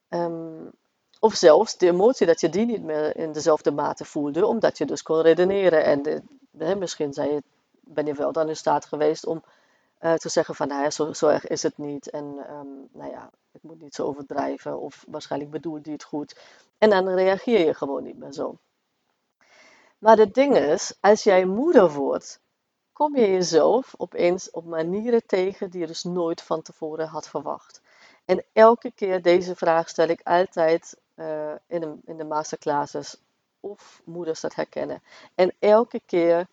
Um, 0.09 0.71
of 1.19 1.33
zelfs 1.33 1.77
de 1.77 1.87
emotie 1.87 2.25
dat 2.25 2.41
je 2.41 2.49
die 2.49 2.65
niet 2.65 2.83
meer 2.83 3.15
in 3.15 3.31
dezelfde 3.31 3.71
mate 3.71 4.05
voelde, 4.05 4.45
omdat 4.45 4.77
je 4.77 4.85
dus 4.85 5.01
kon 5.01 5.21
redeneren. 5.21 5.83
En 5.83 6.23
misschien 6.79 7.13
zei 7.13 7.31
je, 7.31 7.43
ben 7.71 8.05
je 8.05 8.13
wel 8.13 8.31
dan 8.31 8.49
in 8.49 8.55
staat 8.55 8.85
geweest 8.85 9.25
om 9.25 9.43
uh, 10.01 10.13
te 10.13 10.29
zeggen 10.29 10.55
van, 10.55 10.67
nou 10.67 10.83
ja, 10.83 10.89
zo, 10.89 11.13
zo, 11.13 11.27
erg 11.27 11.47
is 11.47 11.63
het 11.63 11.77
niet. 11.77 12.09
En 12.09 12.23
um, 12.49 12.89
nou 12.91 13.11
ja, 13.11 13.29
ik 13.51 13.63
moet 13.63 13.81
niet 13.81 13.95
zo 13.95 14.05
overdrijven. 14.05 14.79
Of 14.79 15.05
waarschijnlijk 15.07 15.51
bedoelt 15.51 15.83
hij 15.85 15.93
het 15.93 16.03
goed. 16.03 16.35
En 16.77 16.89
dan 16.89 17.09
reageer 17.09 17.65
je 17.65 17.73
gewoon 17.73 18.03
niet 18.03 18.17
meer 18.17 18.33
zo. 18.33 18.57
Maar 19.97 20.17
het 20.17 20.33
ding 20.33 20.55
is, 20.55 20.93
als 20.99 21.23
jij 21.23 21.45
moeder 21.45 21.91
wordt, 21.91 22.39
kom 22.93 23.15
je 23.15 23.31
jezelf 23.31 23.93
opeens 23.97 24.51
op 24.51 24.65
manieren 24.65 25.25
tegen 25.25 25.69
die 25.69 25.79
je 25.79 25.87
dus 25.87 26.03
nooit 26.03 26.41
van 26.41 26.61
tevoren 26.61 27.07
had 27.07 27.29
verwacht. 27.29 27.81
En 28.25 28.43
elke 28.53 28.91
keer 28.91 29.21
deze 29.21 29.55
vraag 29.55 29.89
stel 29.89 30.07
ik 30.07 30.21
altijd 30.23 30.97
uh, 31.19 31.51
in, 31.67 31.81
de, 31.81 31.95
in 32.05 32.17
de 32.17 32.23
masterclasses 32.23 33.17
of 33.59 34.01
moeders 34.05 34.41
dat 34.41 34.55
herkennen. 34.55 35.01
En 35.35 35.53
elke 35.59 36.01
keer 36.05 36.47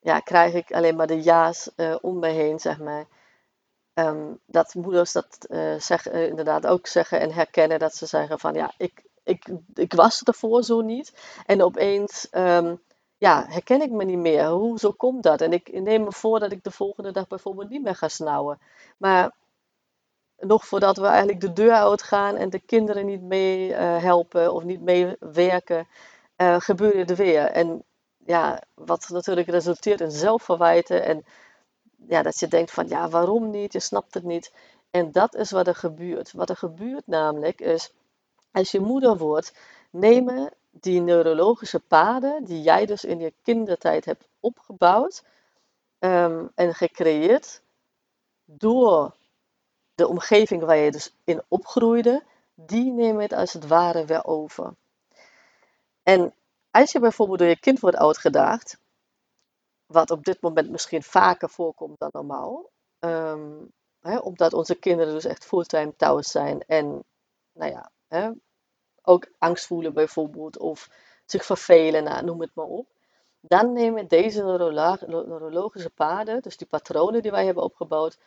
ja, 0.00 0.20
krijg 0.20 0.54
ik 0.54 0.72
alleen 0.72 0.96
maar 0.96 1.06
de 1.06 1.20
ja's 1.22 1.70
uh, 1.76 1.96
om 2.00 2.18
me 2.18 2.28
heen, 2.28 2.60
zeg 2.60 2.78
maar. 2.78 3.06
Um, 3.94 4.38
dat 4.46 4.74
moeders 4.74 5.12
dat 5.12 5.46
uh, 5.48 5.78
zeg, 5.78 6.10
inderdaad 6.10 6.66
ook 6.66 6.86
zeggen 6.86 7.20
en 7.20 7.32
herkennen. 7.32 7.78
Dat 7.78 7.94
ze 7.94 8.06
zeggen 8.06 8.38
van 8.38 8.54
ja, 8.54 8.72
ik, 8.76 9.02
ik, 9.22 9.46
ik 9.74 9.92
was 9.92 10.22
ervoor 10.22 10.62
zo 10.62 10.80
niet. 10.80 11.12
En 11.46 11.62
opeens 11.62 12.28
um, 12.30 12.80
ja, 13.18 13.44
herken 13.48 13.82
ik 13.82 13.90
me 13.90 14.04
niet 14.04 14.18
meer. 14.18 14.46
Hoezo 14.46 14.92
komt 14.92 15.22
dat? 15.22 15.40
En 15.40 15.52
ik 15.52 15.72
neem 15.72 16.04
me 16.04 16.12
voor 16.12 16.40
dat 16.40 16.52
ik 16.52 16.64
de 16.64 16.70
volgende 16.70 17.12
dag 17.12 17.26
bijvoorbeeld 17.26 17.68
niet 17.68 17.82
meer 17.82 17.96
ga 17.96 18.08
snauwen. 18.08 18.58
Maar 18.96 19.32
nog 20.46 20.66
voordat 20.66 20.96
we 20.96 21.06
eigenlijk 21.06 21.40
de 21.40 21.52
deur 21.52 21.72
uitgaan 21.72 22.36
en 22.36 22.50
de 22.50 22.58
kinderen 22.58 23.06
niet 23.06 23.22
mee 23.22 23.68
uh, 23.68 23.76
helpen 24.02 24.52
of 24.52 24.64
niet 24.64 24.80
meewerken, 24.80 25.86
uh, 26.36 26.60
gebeurde 26.60 27.12
er 27.12 27.16
weer. 27.16 27.44
En 27.44 27.84
ja, 28.26 28.62
wat 28.74 29.08
natuurlijk 29.08 29.48
resulteert 29.48 30.00
in 30.00 30.10
zelfverwijten 30.10 31.04
en 31.04 31.24
ja, 32.08 32.22
dat 32.22 32.38
je 32.38 32.48
denkt 32.48 32.70
van 32.70 32.88
ja, 32.88 33.08
waarom 33.08 33.50
niet? 33.50 33.72
Je 33.72 33.80
snapt 33.80 34.14
het 34.14 34.24
niet. 34.24 34.52
En 34.90 35.12
dat 35.12 35.34
is 35.34 35.50
wat 35.50 35.66
er 35.66 35.74
gebeurt. 35.74 36.32
Wat 36.32 36.50
er 36.50 36.56
gebeurt 36.56 37.06
namelijk 37.06 37.60
is, 37.60 37.92
als 38.52 38.70
je 38.70 38.80
moeder 38.80 39.16
wordt, 39.16 39.52
nemen 39.90 40.52
die 40.70 41.00
neurologische 41.00 41.80
paden 41.80 42.44
die 42.44 42.62
jij 42.62 42.86
dus 42.86 43.04
in 43.04 43.18
je 43.18 43.32
kindertijd 43.42 44.04
hebt 44.04 44.28
opgebouwd 44.40 45.24
um, 45.98 46.50
en 46.54 46.74
gecreëerd 46.74 47.62
door 48.44 49.14
de 50.02 50.08
omgeving 50.08 50.64
waar 50.64 50.76
je 50.76 50.90
dus 50.90 51.14
in 51.24 51.42
opgroeide, 51.48 52.22
die 52.54 52.92
nemen 52.92 53.22
het 53.22 53.32
als 53.32 53.52
het 53.52 53.66
ware 53.66 54.04
weer 54.04 54.24
over. 54.24 54.74
En 56.02 56.34
als 56.70 56.92
je 56.92 57.00
bijvoorbeeld 57.00 57.38
door 57.38 57.48
je 57.48 57.58
kind 57.58 57.80
wordt 57.80 57.96
uitgedaagd, 57.96 58.78
wat 59.86 60.10
op 60.10 60.24
dit 60.24 60.40
moment 60.40 60.70
misschien 60.70 61.02
vaker 61.02 61.50
voorkomt 61.50 61.98
dan 61.98 62.08
normaal, 62.12 62.70
um, 62.98 63.72
hè, 64.00 64.18
omdat 64.18 64.52
onze 64.52 64.74
kinderen 64.74 65.14
dus 65.14 65.24
echt 65.24 65.44
fulltime 65.44 65.96
thuis 65.96 66.30
zijn 66.30 66.60
en 66.66 67.04
nou 67.52 67.70
ja, 67.70 67.90
hè, 68.08 68.30
ook 69.02 69.28
angst 69.38 69.66
voelen 69.66 69.92
bijvoorbeeld 69.94 70.58
of 70.58 70.88
zich 71.24 71.44
vervelen, 71.44 72.04
nou, 72.04 72.24
noem 72.24 72.40
het 72.40 72.54
maar 72.54 72.66
op. 72.66 72.86
Dan 73.40 73.72
nemen 73.72 74.08
deze 74.08 74.42
neurologische 75.06 75.90
paden, 75.90 76.42
dus 76.42 76.56
die 76.56 76.66
patronen 76.66 77.22
die 77.22 77.30
wij 77.30 77.44
hebben 77.44 77.64
opgebouwd, 77.64 78.18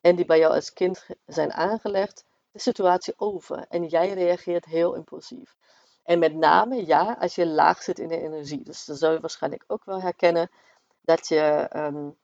en 0.00 0.16
die 0.16 0.24
bij 0.24 0.38
jou 0.38 0.54
als 0.54 0.72
kind 0.72 1.06
zijn 1.26 1.52
aangelegd, 1.52 2.24
de 2.50 2.58
situatie 2.58 3.14
over. 3.16 3.66
En 3.68 3.84
jij 3.84 4.12
reageert 4.12 4.64
heel 4.64 4.94
impulsief. 4.94 5.56
En 6.02 6.18
met 6.18 6.34
name, 6.34 6.86
ja, 6.86 7.16
als 7.20 7.34
je 7.34 7.46
laag 7.46 7.82
zit 7.82 7.98
in 7.98 8.08
de 8.08 8.20
energie. 8.20 8.62
Dus 8.64 8.84
dan 8.84 8.96
zou 8.96 9.12
je 9.12 9.20
waarschijnlijk 9.20 9.64
ook 9.66 9.84
wel 9.84 10.00
herkennen 10.00 10.50
dat 11.00 11.28
je, 11.28 11.70
um, 11.76 12.16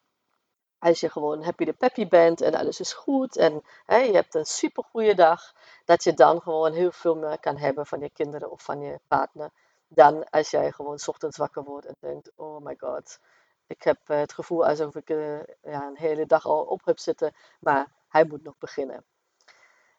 als 0.79 1.01
je 1.01 1.11
gewoon 1.11 1.43
happy 1.43 1.65
de 1.65 1.73
peppy 1.73 2.09
bent 2.09 2.41
en 2.41 2.55
alles 2.55 2.81
is 2.81 2.93
goed 2.93 3.37
en 3.37 3.63
hè, 3.87 3.97
je 3.97 4.13
hebt 4.13 4.35
een 4.35 4.45
super 4.45 4.85
goede 4.85 5.15
dag, 5.15 5.55
dat 5.85 6.05
je 6.05 6.15
dan 6.15 6.41
gewoon 6.41 6.73
heel 6.73 6.93
veel 6.93 7.15
meer 7.15 7.39
kan 7.39 7.57
hebben 7.57 7.87
van 7.87 8.01
je 8.01 8.11
kinderen 8.11 8.51
of 8.51 8.63
van 8.63 8.81
je 8.81 9.01
partner. 9.09 9.51
Dan 9.89 10.31
als 10.31 10.51
jij 10.51 10.73
gewoon 10.73 10.99
ochtends 11.07 11.37
wakker 11.37 11.65
wordt 11.65 11.87
en 11.87 11.97
denkt, 12.01 12.31
oh 12.37 12.65
my 12.65 12.77
god, 12.79 13.19
ik 13.67 13.83
heb 13.83 13.99
eh, 14.05 14.19
het 14.19 14.33
gevoel 14.33 14.67
alsof 14.67 14.95
ik 14.95 15.11
uh, 15.11 15.39
ja, 15.63 15.87
een 15.87 15.97
hele 15.97 16.27
dag 16.27 16.47
al 16.47 16.65
op 16.65 16.85
heb 16.85 16.99
zitten, 16.99 17.35
maar 17.61 17.93
hij 18.09 18.25
moet 18.25 18.43
nog 18.43 18.59
beginnen. 18.59 19.05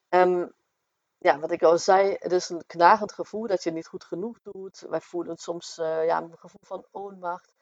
Um, 0.09 0.53
ja, 1.17 1.39
wat 1.39 1.51
ik 1.51 1.63
al 1.63 1.77
zei, 1.77 2.15
het 2.19 2.31
is 2.31 2.49
een 2.49 2.65
knagend 2.67 3.11
gevoel 3.11 3.47
dat 3.47 3.63
je 3.63 3.71
niet 3.71 3.87
goed 3.87 4.03
genoeg 4.03 4.39
doet. 4.41 4.79
Wij 4.89 5.01
voelen 5.01 5.37
soms 5.37 5.77
uh, 5.77 6.05
ja, 6.05 6.21
een 6.21 6.37
gevoel 6.37 6.61
van 6.63 6.85
onmacht. 6.91 7.53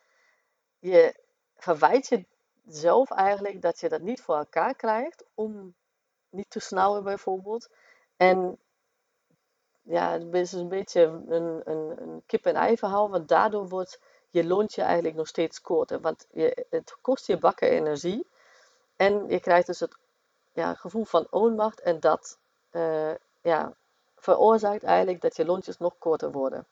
Je 0.79 1.19
verwijt 1.55 2.23
jezelf 2.63 3.11
eigenlijk 3.11 3.61
dat 3.61 3.79
je 3.79 3.89
dat 3.89 4.01
niet 4.01 4.21
voor 4.21 4.35
elkaar 4.35 4.75
krijgt 4.75 5.25
om 5.33 5.75
niet 6.29 6.49
te 6.49 6.59
snauwen 6.59 7.03
bijvoorbeeld. 7.03 7.69
En 8.17 8.59
ja, 9.81 10.11
het 10.11 10.33
is 10.33 10.51
een 10.51 10.67
beetje 10.67 11.01
een, 11.01 11.69
een, 11.69 12.01
een 12.01 12.23
kip-en-ei 12.25 12.77
verhaal, 12.77 13.09
want 13.09 13.27
daardoor 13.27 13.67
wordt 13.67 13.99
je 14.33 14.45
lontje 14.45 14.81
eigenlijk 14.81 15.15
nog 15.15 15.27
steeds 15.27 15.61
korter. 15.61 16.01
Want 16.01 16.25
je, 16.31 16.65
het 16.69 16.97
kost 17.01 17.27
je 17.27 17.37
bakken 17.37 17.69
energie. 17.69 18.27
En 18.95 19.27
je 19.27 19.39
krijgt 19.39 19.67
dus 19.67 19.79
het 19.79 19.95
ja, 20.53 20.73
gevoel 20.73 21.05
van 21.05 21.27
onmacht. 21.29 21.81
En 21.81 21.99
dat 21.99 22.37
uh, 22.71 23.13
ja, 23.41 23.73
veroorzaakt 24.15 24.83
eigenlijk 24.83 25.21
dat 25.21 25.35
je 25.35 25.45
lontjes 25.45 25.77
nog 25.77 25.97
korter 25.97 26.31
worden. 26.31 26.65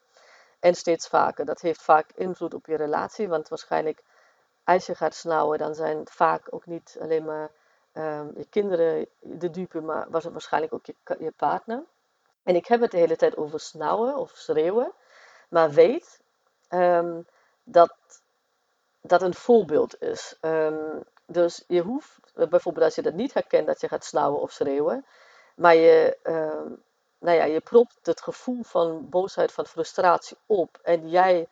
En 0.60 0.74
steeds 0.74 1.08
vaker. 1.08 1.44
Dat 1.44 1.60
heeft 1.60 1.82
vaak 1.82 2.10
invloed 2.14 2.54
op 2.54 2.66
je 2.66 2.76
relatie. 2.76 3.28
Want 3.28 3.48
waarschijnlijk 3.48 4.02
als 4.64 4.86
je 4.86 4.94
gaat 4.94 5.14
snauwen, 5.14 5.58
dan 5.58 5.74
zijn 5.74 5.98
het 5.98 6.10
vaak 6.10 6.46
ook 6.50 6.66
niet 6.66 6.96
alleen 7.00 7.24
maar 7.24 7.50
um, 7.92 8.32
je 8.36 8.46
kinderen 8.50 9.06
de 9.20 9.50
dupe, 9.50 9.80
maar 9.80 10.06
was 10.10 10.24
het 10.24 10.32
waarschijnlijk 10.32 10.72
ook 10.72 10.86
je, 10.86 10.94
je 11.18 11.32
partner. 11.36 11.84
En 12.42 12.54
ik 12.54 12.66
heb 12.66 12.80
het 12.80 12.90
de 12.90 12.96
hele 12.96 13.16
tijd 13.16 13.36
over 13.36 13.60
snauwen 13.60 14.16
of 14.16 14.30
schreeuwen. 14.30 14.92
Maar 15.48 15.70
weet 15.70 16.20
um, 16.68 17.26
dat 17.64 17.94
dat 19.00 19.22
een 19.22 19.34
voorbeeld 19.34 20.02
is. 20.02 20.36
Um, 20.40 21.02
dus 21.26 21.64
je 21.66 21.80
hoeft, 21.80 22.18
eh, 22.34 22.46
bijvoorbeeld 22.46 22.84
als 22.84 22.94
je 22.94 23.02
dat 23.02 23.14
niet 23.14 23.34
herkent, 23.34 23.66
dat 23.66 23.80
je 23.80 23.88
gaat 23.88 24.04
snauwen 24.04 24.40
of 24.40 24.52
schreeuwen, 24.52 25.06
maar 25.54 25.74
je, 25.74 26.18
um, 26.22 26.82
nou 27.18 27.36
ja, 27.36 27.44
je 27.44 27.60
propt 27.60 27.98
het 28.02 28.20
gevoel 28.20 28.62
van 28.62 29.08
boosheid, 29.08 29.52
van 29.52 29.66
frustratie 29.66 30.36
op 30.46 30.78
en 30.82 31.10
jij 31.10 31.48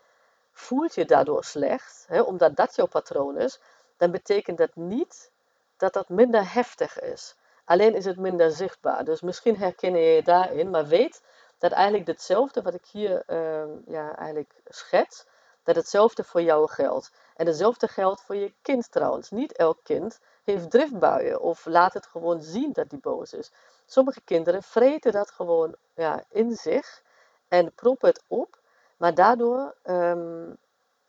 voelt 0.52 0.94
je 0.94 1.04
daardoor 1.04 1.44
slecht, 1.44 2.04
hè, 2.08 2.20
omdat 2.20 2.56
dat 2.56 2.76
jouw 2.76 2.86
patroon 2.86 3.38
is, 3.38 3.60
dan 3.96 4.10
betekent 4.10 4.58
dat 4.58 4.74
niet 4.74 5.30
dat 5.76 5.92
dat 5.92 6.08
minder 6.08 6.52
heftig 6.52 7.00
is. 7.00 7.34
Alleen 7.64 7.94
is 7.94 8.04
het 8.04 8.16
minder 8.16 8.50
zichtbaar. 8.50 9.04
Dus 9.04 9.20
misschien 9.20 9.56
herken 9.56 9.94
je 9.94 10.14
je 10.14 10.22
daarin, 10.22 10.70
maar 10.70 10.86
weet 10.86 11.22
dat 11.58 11.72
eigenlijk 11.72 12.06
hetzelfde 12.06 12.62
wat 12.62 12.74
ik 12.74 12.86
hier 12.86 13.22
uh, 13.26 13.62
ja, 13.86 14.16
eigenlijk 14.16 14.52
schets, 14.64 15.26
dat 15.74 15.82
hetzelfde 15.82 16.24
voor 16.24 16.42
jou 16.42 16.68
geldt. 16.68 17.12
En 17.36 17.46
hetzelfde 17.46 17.88
geldt 17.88 18.22
voor 18.22 18.36
je 18.36 18.52
kind 18.62 18.92
trouwens. 18.92 19.30
Niet 19.30 19.52
elk 19.52 19.78
kind 19.82 20.20
heeft 20.44 20.70
driftbuien 20.70 21.40
of 21.40 21.66
laat 21.66 21.94
het 21.94 22.06
gewoon 22.06 22.42
zien 22.42 22.72
dat 22.72 22.90
hij 22.90 22.98
boos 23.00 23.32
is. 23.32 23.52
Sommige 23.86 24.20
kinderen 24.20 24.62
vreten 24.62 25.12
dat 25.12 25.30
gewoon 25.30 25.74
ja, 25.94 26.24
in 26.28 26.56
zich 26.56 27.02
en 27.48 27.72
proppen 27.74 28.08
het 28.08 28.22
op, 28.26 28.58
maar 28.96 29.14
daardoor, 29.14 29.74
um, 29.84 30.56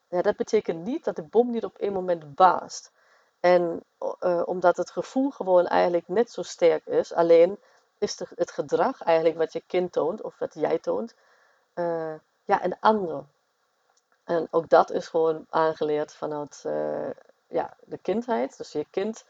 ja, 0.08 0.22
dat 0.22 0.36
betekent 0.36 0.84
niet 0.84 1.04
dat 1.04 1.16
de 1.16 1.24
bom 1.24 1.52
niet 1.52 1.64
op 1.64 1.78
één 1.78 1.94
moment 1.94 2.36
baast. 2.36 2.92
En 3.40 3.84
uh, 4.20 4.42
omdat 4.46 4.78
het 4.78 4.92
gevoel 4.92 5.30
gewoon 5.30 5.68
eigenlijk 5.68 6.08
net 6.08 6.32
zo 6.32 6.42
sterk 6.42 6.86
is, 6.86 7.14
alleen 7.14 7.60
is 7.98 8.20
het 8.36 8.52
gedrag 8.52 9.02
eigenlijk 9.02 9.38
wat 9.38 9.54
je 9.54 9.64
kind 9.68 9.92
toont 9.92 10.22
of 10.22 10.40
wat 10.40 10.54
jij 10.54 10.80
toont, 10.80 11.14
uh, 11.76 12.14
ja, 12.46 12.64
een 12.64 12.80
ander. 12.80 13.24
En 14.24 14.48
ook 14.52 14.70
dat 14.70 14.92
is 14.92 15.08
gewoon 15.08 15.46
aangeleerd 15.50 16.14
vanuit 16.14 16.64
uh, 16.68 17.10
ja, 17.48 17.78
de 17.84 17.98
kindheid. 17.98 18.58
Dus 18.58 18.72
je 18.72 18.86
kind 18.90 19.26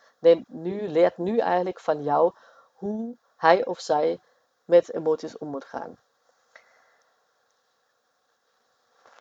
nu, 0.48 0.88
leert 0.88 1.18
nu 1.18 1.38
eigenlijk 1.38 1.80
van 1.80 2.04
jou 2.04 2.34
hoe 2.74 3.16
hij 3.36 3.66
of 3.66 3.80
zij 3.80 4.20
met 4.66 4.94
emoties 4.94 5.38
om 5.38 5.48
moet 5.48 5.66
gaan. 5.66 5.98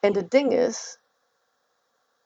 En 0.00 0.14
het 0.14 0.30
ding 0.30 0.52
is, 0.52 0.98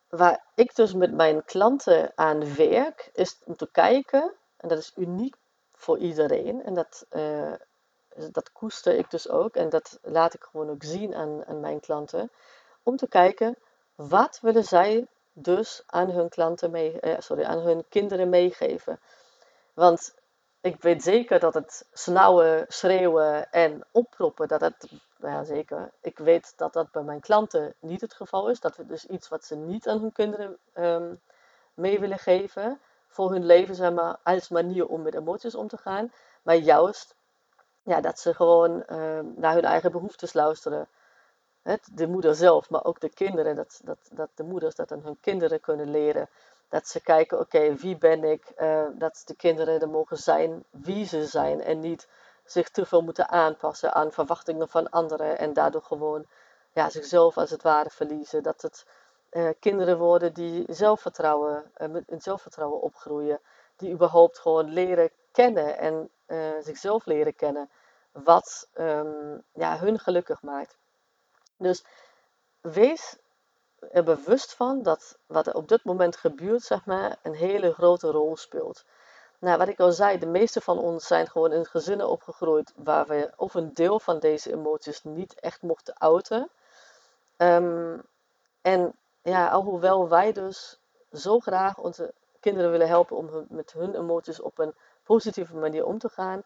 waar 0.08 0.44
ik 0.54 0.74
dus 0.74 0.94
met 0.94 1.12
mijn 1.12 1.44
klanten 1.44 2.12
aan 2.14 2.54
werk, 2.54 3.10
is 3.12 3.38
om 3.44 3.56
te 3.56 3.68
kijken, 3.72 4.32
en 4.56 4.68
dat 4.68 4.78
is 4.78 4.92
uniek 4.96 5.36
voor 5.74 5.98
iedereen, 5.98 6.62
en 6.64 6.74
dat, 6.74 7.06
uh, 7.10 7.52
dat 8.30 8.52
koester 8.52 8.94
ik 8.94 9.10
dus 9.10 9.28
ook, 9.28 9.56
en 9.56 9.68
dat 9.68 9.98
laat 10.02 10.34
ik 10.34 10.42
gewoon 10.42 10.70
ook 10.70 10.82
zien 10.82 11.14
aan, 11.14 11.44
aan 11.46 11.60
mijn 11.60 11.80
klanten, 11.80 12.30
om 12.84 12.96
te 12.96 13.08
kijken, 13.08 13.56
wat 13.94 14.38
willen 14.42 14.64
zij 14.64 15.06
dus 15.32 15.82
aan 15.86 16.10
hun 16.10 16.28
klanten 16.28 16.70
mee, 16.70 17.00
eh, 17.00 17.20
sorry, 17.20 17.44
aan 17.44 17.58
hun 17.58 17.84
kinderen 17.88 18.28
meegeven. 18.28 19.00
Want 19.74 20.14
ik 20.60 20.82
weet 20.82 21.02
zeker 21.02 21.40
dat 21.40 21.54
het 21.54 21.86
snauwen, 21.92 22.64
schreeuwen 22.68 23.50
en 23.50 23.84
opproppen, 23.90 24.48
dat 24.48 24.60
het, 24.60 24.90
nou 25.16 25.34
ja 25.34 25.44
zeker, 25.44 25.90
ik 26.00 26.18
weet 26.18 26.52
dat 26.56 26.72
dat 26.72 26.90
bij 26.90 27.02
mijn 27.02 27.20
klanten 27.20 27.74
niet 27.78 28.00
het 28.00 28.14
geval 28.14 28.50
is. 28.50 28.60
Dat 28.60 28.76
we 28.76 28.86
dus 28.86 29.06
iets 29.06 29.28
wat 29.28 29.44
ze 29.44 29.56
niet 29.56 29.88
aan 29.88 30.00
hun 30.00 30.12
kinderen 30.12 30.58
um, 30.74 31.20
mee 31.74 32.00
willen 32.00 32.18
geven 32.18 32.80
voor 33.08 33.30
hun 33.30 33.46
leven, 33.46 33.74
zeg 33.74 33.92
maar, 33.92 34.16
als 34.22 34.48
manier 34.48 34.86
om 34.86 35.02
met 35.02 35.14
emoties 35.14 35.54
om 35.54 35.68
te 35.68 35.76
gaan. 35.76 36.12
Maar 36.42 36.56
juist, 36.56 37.14
ja, 37.82 38.00
dat 38.00 38.18
ze 38.18 38.34
gewoon 38.34 38.84
um, 38.90 39.34
naar 39.36 39.54
hun 39.54 39.64
eigen 39.64 39.92
behoeftes 39.92 40.32
luisteren 40.32 40.88
het, 41.64 41.88
de 41.92 42.06
moeder 42.06 42.34
zelf, 42.34 42.70
maar 42.70 42.84
ook 42.84 43.00
de 43.00 43.08
kinderen, 43.08 43.54
dat, 43.54 43.80
dat, 43.84 43.98
dat 44.12 44.28
de 44.34 44.42
moeders 44.42 44.74
dat 44.74 44.92
aan 44.92 45.02
hun 45.02 45.18
kinderen 45.20 45.60
kunnen 45.60 45.90
leren. 45.90 46.28
Dat 46.68 46.88
ze 46.88 47.00
kijken, 47.00 47.38
oké, 47.38 47.74
wie 47.74 47.98
ben 47.98 48.24
ik? 48.24 48.52
Uh, 48.58 48.86
dat 48.92 49.22
de 49.26 49.36
kinderen 49.36 49.80
er 49.80 49.88
mogen 49.88 50.16
zijn 50.16 50.64
wie 50.70 51.06
ze 51.06 51.26
zijn 51.26 51.62
en 51.62 51.80
niet 51.80 52.08
zich 52.44 52.70
te 52.70 52.86
veel 52.86 53.02
moeten 53.02 53.28
aanpassen 53.28 53.94
aan 53.94 54.12
verwachtingen 54.12 54.68
van 54.68 54.90
anderen 54.90 55.38
en 55.38 55.52
daardoor 55.52 55.82
gewoon 55.82 56.26
ja, 56.72 56.90
zichzelf 56.90 57.36
als 57.36 57.50
het 57.50 57.62
ware 57.62 57.90
verliezen. 57.90 58.42
Dat 58.42 58.62
het 58.62 58.86
uh, 59.32 59.48
kinderen 59.60 59.98
worden 59.98 60.34
die 60.34 60.64
zelfvertrouwen, 60.68 61.72
uh, 61.76 61.96
zelfvertrouwen 62.18 62.80
opgroeien, 62.80 63.40
die 63.76 63.92
überhaupt 63.92 64.38
gewoon 64.38 64.68
leren 64.72 65.10
kennen 65.32 65.78
en 65.78 66.10
zichzelf 66.60 67.06
leren 67.06 67.34
kennen, 67.34 67.70
wat 68.12 68.68
um, 68.74 69.42
ja, 69.52 69.78
hun 69.78 69.98
gelukkig 69.98 70.42
maakt. 70.42 70.76
Dus 71.56 71.84
wees 72.60 73.16
er 73.92 74.04
bewust 74.04 74.54
van 74.54 74.82
dat 74.82 75.18
wat 75.26 75.46
er 75.46 75.54
op 75.54 75.68
dit 75.68 75.84
moment 75.84 76.16
gebeurt, 76.16 76.62
zeg 76.62 76.84
maar, 76.84 77.16
een 77.22 77.34
hele 77.34 77.72
grote 77.72 78.10
rol 78.10 78.36
speelt. 78.36 78.84
Nou, 79.38 79.58
wat 79.58 79.68
ik 79.68 79.80
al 79.80 79.92
zei, 79.92 80.18
de 80.18 80.26
meeste 80.26 80.60
van 80.60 80.78
ons 80.78 81.06
zijn 81.06 81.28
gewoon 81.30 81.52
in 81.52 81.66
gezinnen 81.66 82.08
opgegroeid 82.08 82.72
waar 82.76 83.06
we 83.06 83.32
of 83.36 83.54
een 83.54 83.74
deel 83.74 84.00
van 84.00 84.18
deze 84.18 84.52
emoties 84.52 85.04
niet 85.04 85.40
echt 85.40 85.62
mochten 85.62 86.00
uiten. 86.00 86.50
Um, 87.36 88.02
en 88.62 88.94
ja, 89.22 89.48
alhoewel 89.48 90.08
wij 90.08 90.32
dus 90.32 90.78
zo 91.12 91.38
graag 91.38 91.78
onze 91.78 92.12
kinderen 92.40 92.70
willen 92.70 92.88
helpen 92.88 93.16
om 93.16 93.46
met 93.48 93.72
hun 93.72 93.94
emoties 93.94 94.40
op 94.40 94.58
een 94.58 94.74
positieve 95.02 95.56
manier 95.56 95.84
om 95.84 95.98
te 95.98 96.08
gaan, 96.08 96.42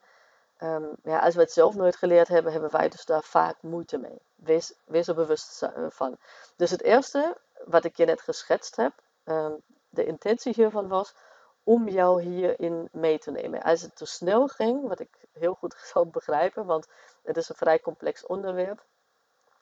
um, 0.63 0.97
ja, 1.03 1.19
als 1.19 1.35
we 1.35 1.41
het 1.41 1.53
zelf 1.53 1.75
nooit 1.75 1.97
geleerd 1.97 2.29
hebben, 2.29 2.53
hebben 2.53 2.71
wij 2.71 2.89
dus 2.89 3.05
daar 3.05 3.23
vaak 3.23 3.63
moeite 3.63 3.99
mee. 3.99 4.19
Wees, 4.35 5.09
er 5.09 5.15
bewust 5.15 5.63
eh, 5.63 5.71
van. 5.89 6.17
Dus 6.57 6.71
het 6.71 6.83
eerste 6.83 7.37
wat 7.65 7.85
ik 7.85 7.97
je 7.97 8.05
net 8.05 8.21
geschetst 8.21 8.77
heb, 8.77 8.93
um, 9.25 9.63
de 9.89 10.05
intentie 10.05 10.53
hiervan 10.55 10.89
was 10.89 11.15
om 11.63 11.89
jou 11.89 12.23
hierin 12.23 12.89
mee 12.93 13.19
te 13.19 13.31
nemen. 13.31 13.63
Als 13.63 13.83
het 13.83 13.97
te 13.97 14.07
snel 14.07 14.47
ging, 14.47 14.89
wat 14.89 15.01
ik 15.01 15.11
heel 15.33 15.55
goed 15.55 15.75
zou 15.93 16.07
begrijpen, 16.07 16.67
want 16.67 16.87
het 17.23 17.37
is 17.37 17.49
een 17.49 17.57
vrij 17.57 17.81
complex 17.81 18.27
onderwerp. 18.27 18.85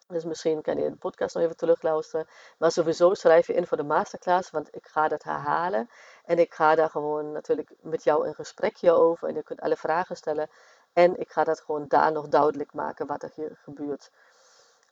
Dus 0.08 0.24
misschien 0.24 0.62
kan 0.62 0.78
je 0.78 0.90
de 0.90 0.96
podcast 0.96 1.34
nog 1.34 1.44
even 1.44 1.56
terugluisteren. 1.56 2.26
Maar 2.58 2.70
sowieso 2.70 3.14
schrijf 3.14 3.46
je 3.46 3.52
in 3.52 3.66
voor 3.66 3.76
de 3.76 3.82
masterclass, 3.82 4.50
want 4.50 4.74
ik 4.74 4.86
ga 4.86 5.08
dat 5.08 5.22
herhalen. 5.22 5.90
En 6.24 6.38
ik 6.38 6.54
ga 6.54 6.74
daar 6.74 6.90
gewoon 6.90 7.32
natuurlijk 7.32 7.74
met 7.80 8.04
jou 8.04 8.26
een 8.26 8.34
gesprekje 8.34 8.92
over. 8.92 9.28
En 9.28 9.34
je 9.34 9.42
kunt 9.42 9.60
alle 9.60 9.76
vragen 9.76 10.16
stellen. 10.16 10.50
En 10.96 11.20
ik 11.20 11.30
ga 11.30 11.44
dat 11.44 11.60
gewoon 11.60 11.84
daar 11.88 12.12
nog 12.12 12.28
duidelijk 12.28 12.72
maken 12.72 13.06
wat 13.06 13.22
er 13.22 13.30
hier 13.34 13.58
gebeurt. 13.62 14.10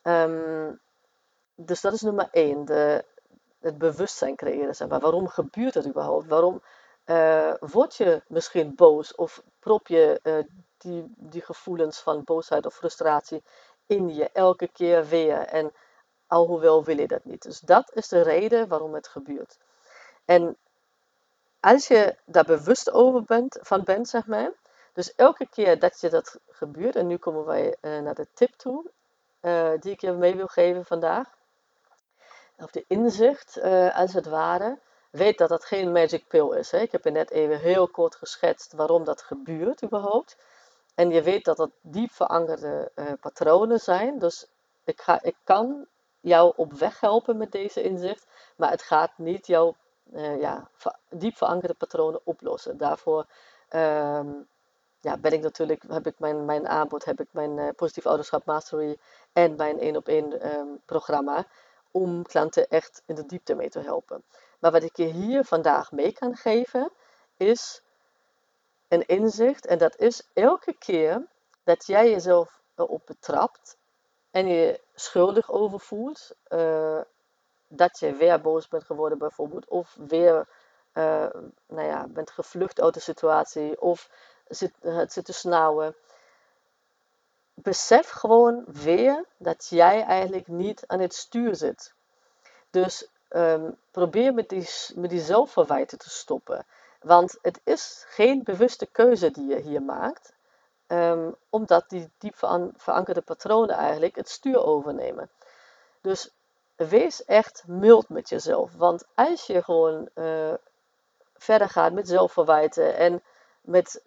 Um, 0.02 0.80
dus 1.54 1.80
dat 1.80 1.92
is 1.92 2.00
nummer 2.00 2.28
één. 2.30 2.64
De, 2.64 3.04
het 3.60 3.78
bewustzijn 3.78 4.36
creëren. 4.36 4.74
Zeg 4.74 4.88
maar. 4.88 5.00
Waarom 5.00 5.28
gebeurt 5.28 5.74
het 5.74 5.86
überhaupt? 5.86 6.26
Waarom 6.26 6.62
uh, 7.06 7.54
word 7.60 7.94
je 7.94 8.22
misschien 8.26 8.74
boos 8.74 9.14
of 9.14 9.42
prop 9.58 9.86
je 9.86 10.20
uh, 10.22 10.38
die, 10.76 11.12
die 11.16 11.42
gevoelens 11.42 12.00
van 12.00 12.24
boosheid 12.24 12.66
of 12.66 12.74
frustratie 12.74 13.42
in 13.86 14.14
je 14.14 14.30
elke 14.32 14.68
keer 14.68 15.06
weer? 15.06 15.38
En 15.38 15.72
alhoewel 16.26 16.84
wil 16.84 16.98
je 16.98 17.06
dat 17.06 17.24
niet. 17.24 17.42
Dus 17.42 17.60
dat 17.60 17.90
is 17.94 18.08
de 18.08 18.22
reden 18.22 18.68
waarom 18.68 18.94
het 18.94 19.08
gebeurt. 19.08 19.58
En 20.24 20.56
als 21.60 21.88
je 21.88 22.16
daar 22.24 22.44
bewust 22.44 22.92
over 22.92 23.22
bent, 23.22 23.58
van 23.60 23.84
bent, 23.84 24.08
zeg 24.08 24.26
maar, 24.26 24.52
dus 24.94 25.14
elke 25.14 25.46
keer 25.48 25.78
dat 25.78 26.00
je 26.00 26.08
dat 26.08 26.38
gebeurt, 26.48 26.96
en 26.96 27.06
nu 27.06 27.16
komen 27.16 27.44
wij 27.44 27.76
uh, 27.80 27.98
naar 27.98 28.14
de 28.14 28.26
tip 28.34 28.54
toe, 28.56 28.90
uh, 29.40 29.70
die 29.80 29.92
ik 29.92 30.00
je 30.00 30.12
mee 30.12 30.34
wil 30.36 30.46
geven 30.46 30.84
vandaag, 30.84 31.28
of 32.56 32.70
de 32.70 32.84
inzicht 32.88 33.58
uh, 33.58 33.96
als 33.96 34.12
het 34.12 34.26
ware, 34.26 34.78
weet 35.10 35.38
dat 35.38 35.48
dat 35.48 35.64
geen 35.64 35.92
magic 35.92 36.28
pill 36.28 36.56
is. 36.56 36.70
Hè? 36.70 36.78
Ik 36.78 36.92
heb 36.92 37.04
je 37.04 37.10
net 37.10 37.30
even 37.30 37.58
heel 37.58 37.88
kort 37.88 38.16
geschetst 38.16 38.72
waarom 38.72 39.04
dat 39.04 39.22
gebeurt 39.22 39.82
überhaupt. 39.82 40.36
En 40.94 41.10
je 41.10 41.22
weet 41.22 41.44
dat 41.44 41.56
dat 41.56 41.70
diep 41.80 42.12
verankerde 42.12 42.90
patronen 43.20 43.78
zijn. 43.78 44.18
Dus 44.18 44.46
ik, 44.84 45.00
ga, 45.00 45.22
ik 45.22 45.36
kan 45.44 45.86
jou 46.20 46.52
op 46.56 46.72
weg 46.72 47.00
helpen 47.00 47.36
met 47.36 47.52
deze 47.52 47.82
inzicht, 47.82 48.26
maar 48.56 48.70
het 48.70 48.82
gaat 48.82 49.12
niet 49.16 49.46
jouw 49.46 49.76
ja, 50.38 50.68
diep 51.08 51.36
verankerde 51.36 51.74
patronen 51.74 52.20
oplossen. 52.24 52.76
Daarvoor 52.76 53.26
um, 53.70 54.46
ja, 55.04 55.16
ben 55.16 55.32
ik 55.32 55.42
natuurlijk, 55.42 55.82
heb 55.88 56.06
ik 56.06 56.18
mijn, 56.18 56.44
mijn 56.44 56.68
aanbod, 56.68 57.04
heb 57.04 57.20
ik 57.20 57.28
mijn 57.30 57.58
uh, 57.58 57.68
positief 57.76 58.06
ouderschap 58.06 58.44
mastery 58.44 58.98
en 59.32 59.56
mijn 59.56 59.80
één 59.80 59.96
op 59.96 60.08
één 60.08 60.40
programma 60.84 61.46
om 61.90 62.22
klanten 62.22 62.68
echt 62.68 63.02
in 63.06 63.14
de 63.14 63.26
diepte 63.26 63.54
mee 63.54 63.68
te 63.68 63.80
helpen. 63.80 64.24
Maar 64.58 64.72
wat 64.72 64.82
ik 64.82 64.96
je 64.96 65.04
hier 65.04 65.44
vandaag 65.44 65.92
mee 65.92 66.12
kan 66.12 66.36
geven 66.36 66.92
is 67.36 67.82
een 68.88 69.06
inzicht 69.06 69.66
en 69.66 69.78
dat 69.78 69.96
is 69.96 70.28
elke 70.32 70.74
keer 70.78 71.26
dat 71.64 71.86
jij 71.86 72.10
jezelf 72.10 72.60
erop 72.74 73.02
betrapt 73.06 73.76
en 74.30 74.46
je 74.46 74.80
schuldig 74.94 75.50
over 75.50 75.80
voelt, 75.80 76.34
uh, 76.48 77.00
dat 77.68 77.98
je 77.98 78.12
weer 78.12 78.40
boos 78.40 78.68
bent 78.68 78.84
geworden 78.84 79.18
bijvoorbeeld 79.18 79.68
of 79.68 79.96
weer 80.06 80.48
uh, 80.94 81.26
nou 81.66 81.88
ja, 81.88 82.06
bent 82.08 82.30
gevlucht 82.30 82.80
uit 82.80 82.94
de 82.94 83.00
situatie 83.00 83.80
of 83.80 84.10
zit, 84.48 84.72
het 84.80 85.12
zit 85.12 85.24
te 85.24 85.32
snauwen. 85.32 85.94
Besef 87.54 88.08
gewoon 88.08 88.64
weer 88.66 89.24
dat 89.36 89.66
jij 89.70 90.02
eigenlijk 90.02 90.46
niet 90.46 90.84
aan 90.86 91.00
het 91.00 91.14
stuur 91.14 91.54
zit. 91.54 91.94
Dus 92.70 93.08
um, 93.30 93.76
probeer 93.90 94.34
met 94.34 94.48
die, 94.48 94.68
met 94.94 95.10
die 95.10 95.20
zelfverwijten 95.20 95.98
te 95.98 96.10
stoppen. 96.10 96.66
Want 97.00 97.38
het 97.42 97.60
is 97.64 98.04
geen 98.08 98.42
bewuste 98.42 98.86
keuze 98.86 99.30
die 99.30 99.46
je 99.46 99.60
hier 99.60 99.82
maakt. 99.82 100.32
Um, 100.86 101.36
omdat 101.50 101.84
die 101.88 102.10
diep 102.18 102.36
verankerde 102.76 103.20
patronen 103.20 103.76
eigenlijk 103.76 104.16
het 104.16 104.28
stuur 104.28 104.64
overnemen. 104.64 105.30
Dus 106.00 106.30
wees 106.76 107.24
echt 107.24 107.64
mild 107.66 108.08
met 108.08 108.28
jezelf. 108.28 108.74
Want 108.74 109.04
als 109.14 109.46
je 109.46 109.62
gewoon 109.62 110.08
uh, 110.14 110.54
verder 111.36 111.68
gaat 111.68 111.92
met 111.92 112.08
zelfverwijten 112.08 112.96
en 112.96 113.22
met 113.64 114.00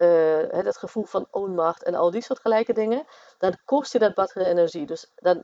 het 0.50 0.76
gevoel 0.76 1.04
van 1.04 1.26
onmacht 1.30 1.82
en 1.82 1.94
al 1.94 2.10
die 2.10 2.22
soort 2.22 2.40
gelijke 2.40 2.72
dingen, 2.72 3.06
dan 3.38 3.56
kost 3.64 3.92
je 3.92 3.98
dat 3.98 4.14
batterij 4.14 4.50
energie. 4.50 4.86
Dus 4.86 5.12
dan, 5.14 5.42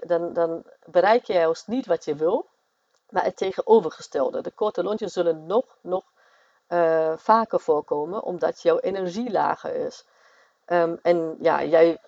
dan, 0.00 0.32
dan 0.32 0.64
bereik 0.84 1.24
je 1.24 1.32
juist 1.32 1.66
niet 1.66 1.86
wat 1.86 2.04
je 2.04 2.14
wil, 2.14 2.48
maar 3.10 3.24
het 3.24 3.36
tegenovergestelde. 3.36 4.40
De 4.40 4.50
korte 4.50 4.82
lontjes 4.82 5.12
zullen 5.12 5.46
nog, 5.46 5.64
nog 5.80 6.04
uh, 6.68 7.12
vaker 7.16 7.60
voorkomen, 7.60 8.22
omdat 8.22 8.62
jouw 8.62 8.78
energie 8.78 9.30
lager 9.30 9.74
is. 9.74 10.04
Um, 10.66 10.98
en 11.02 11.36
ja, 11.40 11.64
jij 11.64 11.98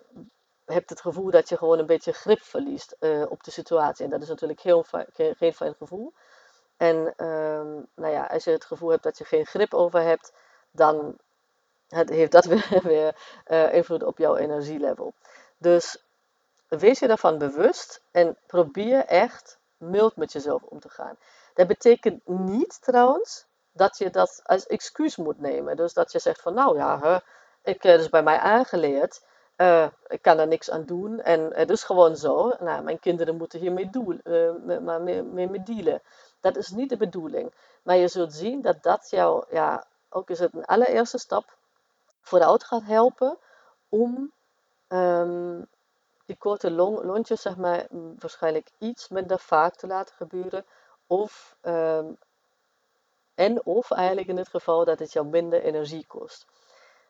hebt 0.64 0.90
het 0.90 1.00
gevoel 1.00 1.30
dat 1.30 1.48
je 1.48 1.56
gewoon 1.56 1.78
een 1.78 1.86
beetje 1.86 2.12
grip 2.12 2.40
verliest 2.40 2.96
uh, 3.00 3.24
op 3.28 3.44
de 3.44 3.50
situatie. 3.50 4.04
En 4.04 4.10
dat 4.10 4.22
is 4.22 4.28
natuurlijk 4.28 4.60
heel 4.60 4.84
geen, 5.12 5.54
fijn 5.54 5.74
gevoel. 5.74 6.12
En 6.76 7.26
um, 7.26 7.86
nou 7.94 8.12
ja, 8.12 8.26
als 8.26 8.44
je 8.44 8.50
het 8.50 8.64
gevoel 8.64 8.90
hebt 8.90 9.02
dat 9.02 9.18
je 9.18 9.24
geen 9.24 9.46
grip 9.46 9.74
over 9.74 10.00
hebt, 10.00 10.32
dan 10.70 11.18
heeft 11.92 12.32
dat 12.32 12.44
weer, 12.52 12.80
weer 12.82 13.14
uh, 13.48 13.74
invloed 13.74 14.02
op 14.02 14.18
jouw 14.18 14.36
energielevel. 14.36 15.14
Dus 15.58 16.02
wees 16.68 16.98
je 16.98 17.06
daarvan 17.06 17.38
bewust 17.38 18.02
en 18.10 18.36
probeer 18.46 19.04
echt 19.04 19.58
mild 19.76 20.16
met 20.16 20.32
jezelf 20.32 20.62
om 20.62 20.80
te 20.80 20.88
gaan. 20.88 21.16
Dat 21.54 21.66
betekent 21.66 22.26
niet 22.26 22.82
trouwens 22.82 23.46
dat 23.72 23.98
je 23.98 24.10
dat 24.10 24.40
als 24.44 24.66
excuus 24.66 25.16
moet 25.16 25.40
nemen. 25.40 25.76
Dus 25.76 25.92
dat 25.92 26.12
je 26.12 26.18
zegt 26.18 26.40
van 26.40 26.54
nou 26.54 26.76
ja, 26.76 27.22
ik 27.62 27.82
heb 27.82 27.96
dus 27.98 28.08
bij 28.08 28.22
mij 28.22 28.38
aangeleerd. 28.38 29.22
Uh, 29.56 29.86
ik 30.06 30.22
kan 30.22 30.38
er 30.38 30.46
niks 30.46 30.70
aan 30.70 30.84
doen 30.84 31.20
en 31.20 31.54
het 31.54 31.70
is 31.70 31.84
gewoon 31.84 32.16
zo. 32.16 32.52
Nou, 32.60 32.82
mijn 32.82 32.98
kinderen 32.98 33.36
moeten 33.36 33.60
hiermee 33.60 33.90
uh, 34.24 34.52
mee, 35.00 35.22
mee 35.22 35.62
dealen. 35.62 36.02
Dat 36.40 36.56
is 36.56 36.68
niet 36.68 36.88
de 36.88 36.96
bedoeling. 36.96 37.54
Maar 37.82 37.96
je 37.96 38.08
zult 38.08 38.32
zien 38.32 38.62
dat 38.62 38.82
dat 38.82 39.10
jou, 39.10 39.44
ja, 39.50 39.84
ook 40.08 40.30
is 40.30 40.38
het 40.38 40.54
een 40.54 40.64
allereerste 40.64 41.18
stap, 41.18 41.56
vooruit 42.22 42.64
gaat 42.64 42.84
helpen 42.84 43.38
om 43.88 44.32
um, 44.88 45.66
die 46.26 46.36
korte 46.36 46.70
lontjes, 46.70 47.42
zeg 47.42 47.56
maar, 47.56 47.86
waarschijnlijk 47.90 48.70
iets 48.78 49.08
minder 49.08 49.38
vaak 49.38 49.74
te 49.74 49.86
laten 49.86 50.14
gebeuren. 50.14 50.64
Of, 51.06 51.56
um, 51.62 52.16
en 53.34 53.64
of 53.64 53.90
eigenlijk 53.90 54.28
in 54.28 54.36
het 54.36 54.48
geval 54.48 54.84
dat 54.84 54.98
het 54.98 55.12
jou 55.12 55.26
minder 55.26 55.62
energie 55.62 56.06
kost. 56.06 56.46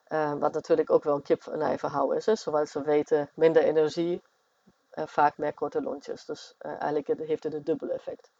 Uh, 0.08 0.32
wat 0.32 0.52
natuurlijk 0.52 0.90
ook 0.90 1.04
wel 1.04 1.14
een 1.14 1.22
kip 1.22 1.46
en 1.46 1.62
ei 1.62 1.78
verhaal 1.78 2.12
is. 2.12 2.26
Hè? 2.26 2.36
Zoals 2.36 2.72
we 2.72 2.82
weten, 2.82 3.30
minder 3.34 3.62
energie, 3.62 4.22
uh, 4.94 5.06
vaak 5.06 5.38
meer 5.38 5.54
korte 5.54 5.82
lontjes. 5.82 6.24
Dus 6.24 6.54
uh, 6.60 6.70
eigenlijk 6.70 7.28
heeft 7.28 7.44
het 7.44 7.54
een 7.54 7.64
dubbel 7.64 7.88
effect. 7.88 8.30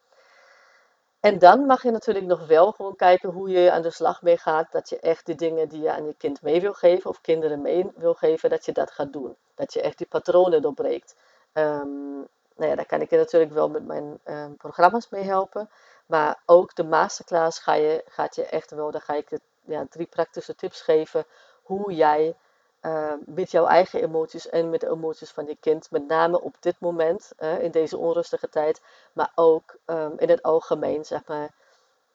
En 1.22 1.38
dan 1.38 1.66
mag 1.66 1.82
je 1.82 1.90
natuurlijk 1.90 2.26
nog 2.26 2.46
wel 2.46 2.72
gewoon 2.72 2.96
kijken 2.96 3.30
hoe 3.30 3.50
je 3.50 3.72
aan 3.72 3.82
de 3.82 3.90
slag 3.90 4.22
mee 4.22 4.38
gaat. 4.38 4.72
Dat 4.72 4.88
je 4.88 5.00
echt 5.00 5.26
die 5.26 5.34
dingen 5.34 5.68
die 5.68 5.82
je 5.82 5.92
aan 5.92 6.06
je 6.06 6.14
kind 6.18 6.42
mee 6.42 6.60
wil 6.60 6.72
geven 6.72 7.10
of 7.10 7.20
kinderen 7.20 7.62
mee 7.62 7.90
wil 7.94 8.14
geven, 8.14 8.50
dat 8.50 8.64
je 8.64 8.72
dat 8.72 8.90
gaat 8.90 9.12
doen. 9.12 9.36
Dat 9.54 9.72
je 9.72 9.80
echt 9.80 9.98
die 9.98 10.06
patronen 10.06 10.62
doorbreekt. 10.62 11.16
Um, 11.52 12.28
nou 12.56 12.70
ja, 12.70 12.74
daar 12.74 12.86
kan 12.86 13.00
ik 13.00 13.10
je 13.10 13.16
natuurlijk 13.16 13.52
wel 13.52 13.68
met 13.68 13.86
mijn 13.86 14.20
um, 14.24 14.56
programma's 14.56 15.08
mee 15.08 15.22
helpen. 15.22 15.70
Maar 16.06 16.42
ook 16.46 16.74
de 16.74 16.84
masterclass 16.84 17.58
ga 17.58 17.74
je, 17.74 18.04
gaat 18.08 18.34
je 18.34 18.46
echt 18.46 18.70
wel, 18.70 18.90
daar 18.90 19.00
ga 19.00 19.14
ik 19.14 19.30
je 19.30 19.40
ja, 19.64 19.86
drie 19.90 20.06
praktische 20.06 20.54
tips 20.54 20.80
geven 20.80 21.24
hoe 21.62 21.94
jij 21.94 22.36
uh, 22.82 23.12
met 23.26 23.50
jouw 23.50 23.66
eigen 23.66 24.02
emoties 24.02 24.48
en 24.48 24.70
met 24.70 24.80
de 24.80 24.90
emoties 24.90 25.30
van 25.30 25.46
je 25.46 25.56
kind, 25.60 25.90
met 25.90 26.06
name 26.06 26.40
op 26.40 26.56
dit 26.60 26.80
moment, 26.80 27.32
in 27.60 27.70
deze 27.70 27.98
onrustige 27.98 28.48
tijd, 28.48 28.82
maar 29.12 29.32
ook 29.34 29.76
um, 29.86 30.18
in 30.18 30.28
het 30.28 30.42
algemeen, 30.42 31.04
zeg 31.04 31.26
maar, 31.26 31.50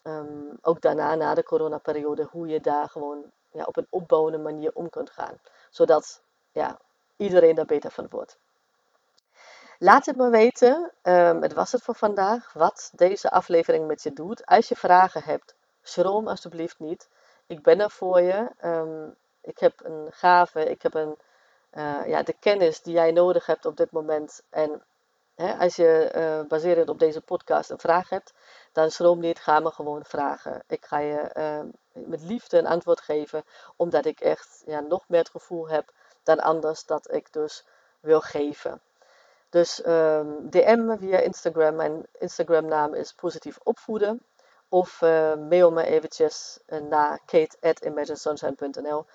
um, 0.03 0.57
ook 0.61 0.81
daarna, 0.81 1.15
na 1.15 1.33
de 1.33 1.43
coronaperiode, 1.43 2.27
hoe 2.31 2.47
je 2.47 2.61
daar 2.61 2.89
gewoon 2.89 3.31
ja, 3.51 3.63
op 3.63 3.77
een 3.77 3.87
opbouwende 3.89 4.37
manier 4.37 4.71
om 4.73 4.89
kunt 4.89 5.09
gaan. 5.09 5.39
Zodat 5.69 6.21
ja, 6.51 6.79
iedereen 7.17 7.55
daar 7.55 7.65
beter 7.65 7.91
van 7.91 8.07
wordt. 8.09 8.37
Laat 9.79 10.05
het 10.05 10.15
me 10.15 10.29
weten, 10.29 10.91
het 11.41 11.53
was 11.53 11.71
het 11.71 11.81
voor 11.81 11.95
vandaag, 11.95 12.53
wat 12.53 12.91
deze 12.95 13.31
aflevering 13.31 13.87
met 13.87 14.03
je 14.03 14.13
doet. 14.13 14.45
Als 14.45 14.67
je 14.67 14.75
vragen 14.75 15.23
hebt, 15.23 15.55
schroom 15.81 16.27
alsjeblieft 16.27 16.79
niet. 16.79 17.09
Ik 17.47 17.63
ben 17.63 17.79
er 17.79 17.91
voor 17.91 18.21
je. 18.21 18.51
Ik 19.47 19.59
heb 19.59 19.73
een 19.83 20.07
gave, 20.11 20.69
ik 20.69 20.81
heb 20.81 20.93
een, 20.93 21.17
uh, 21.73 22.07
ja, 22.07 22.23
de 22.23 22.35
kennis 22.39 22.81
die 22.81 22.93
jij 22.93 23.11
nodig 23.11 23.45
hebt 23.45 23.65
op 23.65 23.77
dit 23.77 23.91
moment. 23.91 24.41
En 24.49 24.83
hè, 25.35 25.53
als 25.53 25.75
je 25.75 26.11
uh, 26.15 26.47
baserend 26.47 26.89
op 26.89 26.99
deze 26.99 27.21
podcast 27.21 27.69
een 27.69 27.79
vraag 27.79 28.09
hebt, 28.09 28.33
dan 28.71 28.91
schroom 28.91 29.19
niet, 29.19 29.39
ga 29.39 29.59
me 29.59 29.71
gewoon 29.71 30.05
vragen. 30.05 30.63
Ik 30.67 30.85
ga 30.85 30.99
je 30.99 31.31
uh, 31.37 31.59
met 32.05 32.21
liefde 32.21 32.57
een 32.57 32.67
antwoord 32.67 33.01
geven, 33.01 33.43
omdat 33.75 34.05
ik 34.05 34.19
echt 34.19 34.63
ja, 34.65 34.79
nog 34.79 35.03
meer 35.07 35.19
het 35.19 35.29
gevoel 35.29 35.69
heb 35.69 35.91
dan 36.23 36.39
anders 36.39 36.85
dat 36.85 37.13
ik 37.13 37.33
dus 37.33 37.65
wil 37.99 38.21
geven. 38.21 38.81
Dus 39.49 39.75
DM 40.41 40.85
me 40.85 40.97
via 40.97 41.17
Instagram. 41.17 41.75
Mijn 41.75 42.05
Instagram 42.17 42.65
naam 42.65 42.93
is 42.93 43.13
positief 43.13 43.59
opvoeden. 43.63 44.21
Of 44.69 45.01
mail 45.49 45.71
me 45.71 45.85
eventjes 45.85 46.59
naar 46.89 47.19
kate.imaginesunshine.nl 47.25 49.05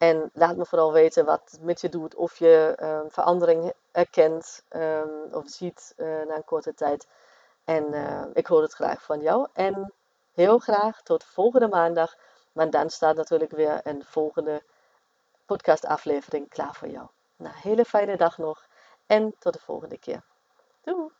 en 0.00 0.30
laat 0.32 0.56
me 0.56 0.64
vooral 0.64 0.92
weten 0.92 1.24
wat 1.24 1.58
met 1.60 1.80
je 1.80 1.88
doet. 1.88 2.14
Of 2.14 2.38
je 2.38 2.76
um, 2.82 3.10
verandering 3.10 3.72
erkent 3.92 4.64
um, 4.70 5.28
of 5.32 5.48
ziet 5.48 5.94
uh, 5.96 6.06
na 6.06 6.34
een 6.34 6.44
korte 6.44 6.74
tijd. 6.74 7.06
En 7.64 7.92
uh, 7.92 8.24
ik 8.32 8.46
hoor 8.46 8.62
het 8.62 8.72
graag 8.72 9.02
van 9.02 9.20
jou. 9.20 9.48
En 9.52 9.92
heel 10.32 10.58
graag 10.58 11.02
tot 11.02 11.24
volgende 11.24 11.68
maandag. 11.68 12.14
Maar 12.52 12.70
dan 12.70 12.90
staat 12.90 13.16
natuurlijk 13.16 13.50
weer 13.50 13.80
een 13.82 14.04
volgende 14.04 14.62
podcastaflevering 15.46 16.48
klaar 16.48 16.74
voor 16.74 16.88
jou. 16.88 17.06
Nou, 17.36 17.54
hele 17.56 17.84
fijne 17.84 18.16
dag 18.16 18.38
nog. 18.38 18.66
En 19.06 19.34
tot 19.38 19.52
de 19.52 19.60
volgende 19.60 19.98
keer. 19.98 20.22
Doei! 20.80 21.19